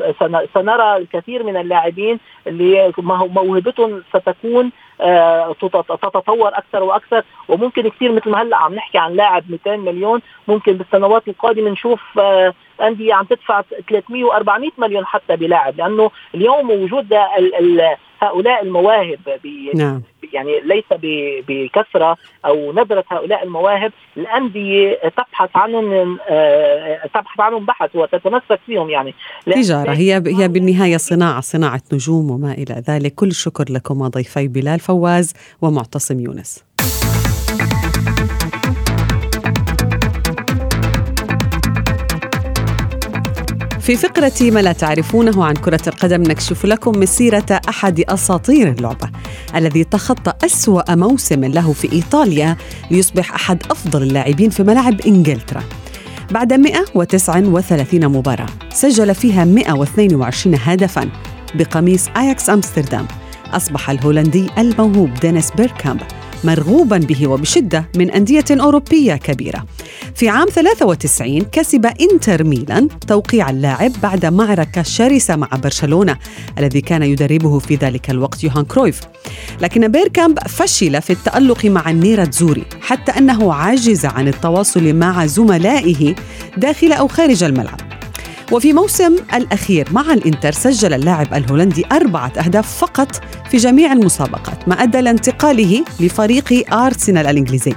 سنرى 0.55 0.97
الكثير 0.97 1.43
من 1.43 1.57
اللاعبين 1.57 2.21
اللي 2.47 2.93
موهبتهم 3.29 4.03
ستكون 4.09 4.71
آه، 5.01 5.53
تتطور 5.53 6.49
أكثر 6.49 6.83
وأكثر. 6.83 7.23
وممكن 7.49 7.89
كثير 7.89 8.13
مثل 8.13 8.31
ما 8.31 8.43
هلأ 8.43 8.57
عم 8.57 8.75
نحكي 8.75 8.99
عن 8.99 9.13
لاعب 9.13 9.45
200 9.51 9.77
مليون. 9.77 10.21
ممكن 10.49 10.73
بالسنوات 10.73 11.29
القادمة 11.29 11.71
نشوف 11.71 12.01
آه، 12.19 12.55
انديه 12.83 13.15
عم 13.15 13.25
تدفع 13.25 13.63
300 13.91 14.25
و400 14.25 14.71
مليون 14.79 15.07
حتى 15.07 15.37
بلاعب 15.37 15.79
لأنه 15.79 16.11
اليوم 16.35 16.71
وجود 16.71 17.15
هؤلاء 18.23 18.63
المواهب 18.63 19.19
نعم. 19.75 20.03
يعني 20.33 20.61
ليس 20.61 20.85
بكثرة 21.49 22.17
أو 22.47 22.73
ندره 22.73 23.05
هؤلاء 23.09 23.45
المواهب 23.45 23.93
الأندية 24.17 24.99
تبحث 25.17 25.51
عنهم 25.55 26.19
آه، 26.29 27.07
تبحث 27.15 27.41
عنهم 27.41 27.67
بحث 27.67 27.97
وتتمسك 27.97 28.61
فيهم 28.67 28.91
يعني. 28.91 29.15
تجارة 29.47 29.93
هي 29.93 30.15
هي 30.15 30.49
بالنهاية 30.49 30.97
صناعة 30.97 31.41
صناعة 31.41 31.83
نجوم 31.93 32.31
وما 32.31 32.53
إلى 32.53 32.83
ذلك. 32.89 33.15
كل 33.15 33.29
الشكر 33.29 33.65
لكم 33.71 34.09
ضيفي 34.09 34.49
بلال 34.49 34.81
فواز 34.81 35.35
ومعتصم 35.63 36.21
يونس. 36.21 36.65
في 43.83 43.97
فقرة 43.97 44.33
ما 44.41 44.61
لا 44.61 44.73
تعرفونه 44.73 45.45
عن 45.45 45.55
كرة 45.55 45.81
القدم 45.87 46.23
نكشف 46.23 46.67
لكم 46.67 47.01
مسيرة 47.01 47.61
أحد 47.69 48.01
أساطير 48.01 48.69
اللعبة 48.71 49.11
الذي 49.55 49.85
تخطى 49.85 50.33
أسوأ 50.47 50.95
موسم 50.95 51.45
له 51.45 51.73
في 51.73 51.93
إيطاليا 51.93 52.57
ليصبح 52.91 53.35
أحد 53.35 53.63
أفضل 53.71 54.03
اللاعبين 54.03 54.51
في 54.51 54.63
ملاعب 54.63 55.01
إنجلترا. 55.01 55.63
بعد 56.31 56.53
139 56.53 58.09
مباراة 58.09 58.47
سجل 58.75 59.15
فيها 59.15 59.45
122 59.45 60.59
هدفاً 60.63 61.09
بقميص 61.55 62.09
أياكس 62.17 62.51
أمستردام. 62.51 63.07
أصبح 63.53 63.91
الهولندي 63.91 64.51
الموهوب 64.59 65.15
دينيس 65.15 65.51
بيركامب 65.51 66.01
مرغوبا 66.45 66.99
به 66.99 67.27
وبشدة 67.27 67.89
من 67.97 68.11
أندية 68.11 68.45
أوروبية 68.51 69.15
كبيرة. 69.15 69.65
في 70.15 70.29
عام 70.29 70.49
93 70.49 71.41
كسب 71.41 71.87
إنتر 71.87 72.45
ميلان 72.45 72.89
توقيع 73.09 73.51
اللاعب 73.51 73.93
بعد 74.03 74.27
معركة 74.27 74.83
شرسة 74.83 75.37
مع 75.37 75.49
برشلونة 75.63 76.17
الذي 76.59 76.81
كان 76.81 77.03
يدربه 77.03 77.59
في 77.59 77.75
ذلك 77.77 78.11
الوقت 78.11 78.45
يوهان 78.45 78.65
كرويف. 78.65 79.01
لكن 79.61 79.89
بيركامب 79.89 80.39
فشل 80.39 81.03
في 81.03 81.13
التألق 81.13 81.65
مع 81.65 81.91
النيراتزوري 81.91 82.65
حتى 82.81 83.13
أنه 83.13 83.55
عجز 83.55 84.07
عن 84.07 84.29
التواصل 84.29 84.95
مع 84.95 85.27
زملائه 85.27 86.15
داخل 86.57 86.93
أو 86.93 87.09
خارج 87.09 87.45
الملعب. 87.45 88.02
وفي 88.53 88.73
موسمه 88.73 89.17
الأخير 89.35 89.89
مع 89.93 90.13
الإنتر 90.13 90.53
سجل 90.53 90.95
اللاعب 90.95 91.35
الهولندي 91.35 91.85
أربعة 91.93 92.33
أهداف 92.39 92.79
فقط 92.79 93.21
في 93.51 93.57
جميع 93.57 93.93
المسابقات 93.93 94.69
ما 94.69 94.83
أدى 94.83 95.01
لانتقاله 95.01 95.85
لفريق 96.01 96.75
أرسنال 96.75 97.27
الإنجليزي. 97.27 97.75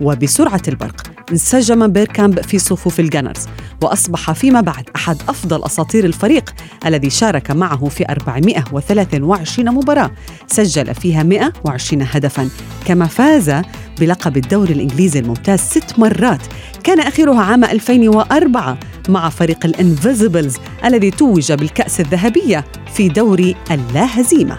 وبسرعة 0.00 0.62
البرق 0.68 1.02
انسجم 1.32 1.86
بيركامب 1.86 2.40
في 2.40 2.58
صفوف 2.58 3.00
ال 3.00 3.06
Gunners 3.06 3.46
وأصبح 3.82 4.32
فيما 4.32 4.60
بعد 4.60 4.90
أحد 4.96 5.16
أفضل 5.28 5.64
أساطير 5.64 6.04
الفريق 6.04 6.54
الذي 6.86 7.10
شارك 7.10 7.50
معه 7.50 7.88
في 7.88 8.04
423 8.10 9.70
مباراة. 9.70 10.10
سجل 10.46 10.94
فيها 10.94 11.22
120 11.22 12.06
هدفا 12.10 12.48
كما 12.86 13.06
فاز 13.06 13.52
بلقب 14.00 14.36
الدوري 14.36 14.72
الإنجليزي 14.72 15.18
الممتاز 15.18 15.60
ست 15.60 15.98
مرات. 15.98 16.40
كان 16.84 17.00
آخرها 17.00 17.42
عام 17.42 17.64
2004 17.64 18.78
مع 19.08 19.28
فريق 19.28 19.66
الانفيزيبلز 19.66 20.56
الذي 20.84 21.10
توج 21.10 21.52
بالكأس 21.52 22.00
الذهبية 22.00 22.64
في 22.94 23.08
دوري 23.08 23.56
اللا 23.70 24.20
هزيمة 24.20 24.56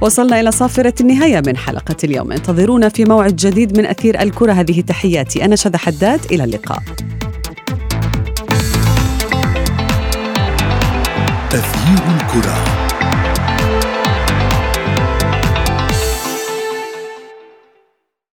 وصلنا 0.00 0.40
إلى 0.40 0.50
صافرة 0.50 0.94
النهاية 1.00 1.42
من 1.46 1.56
حلقة 1.56 1.96
اليوم. 2.04 2.32
انتظرونا 2.32 2.88
في 2.88 3.04
موعد 3.04 3.36
جديد 3.36 3.78
من 3.78 3.86
أثير 3.86 4.22
الكرة. 4.22 4.52
هذه 4.52 4.80
تحياتي. 4.80 5.44
أنا 5.44 5.56
شذى 5.56 5.78
حداد. 5.78 6.20
إلى 6.32 6.44
اللقاء. 6.44 6.82
أثير 11.52 12.02
الكرة. 12.16 12.75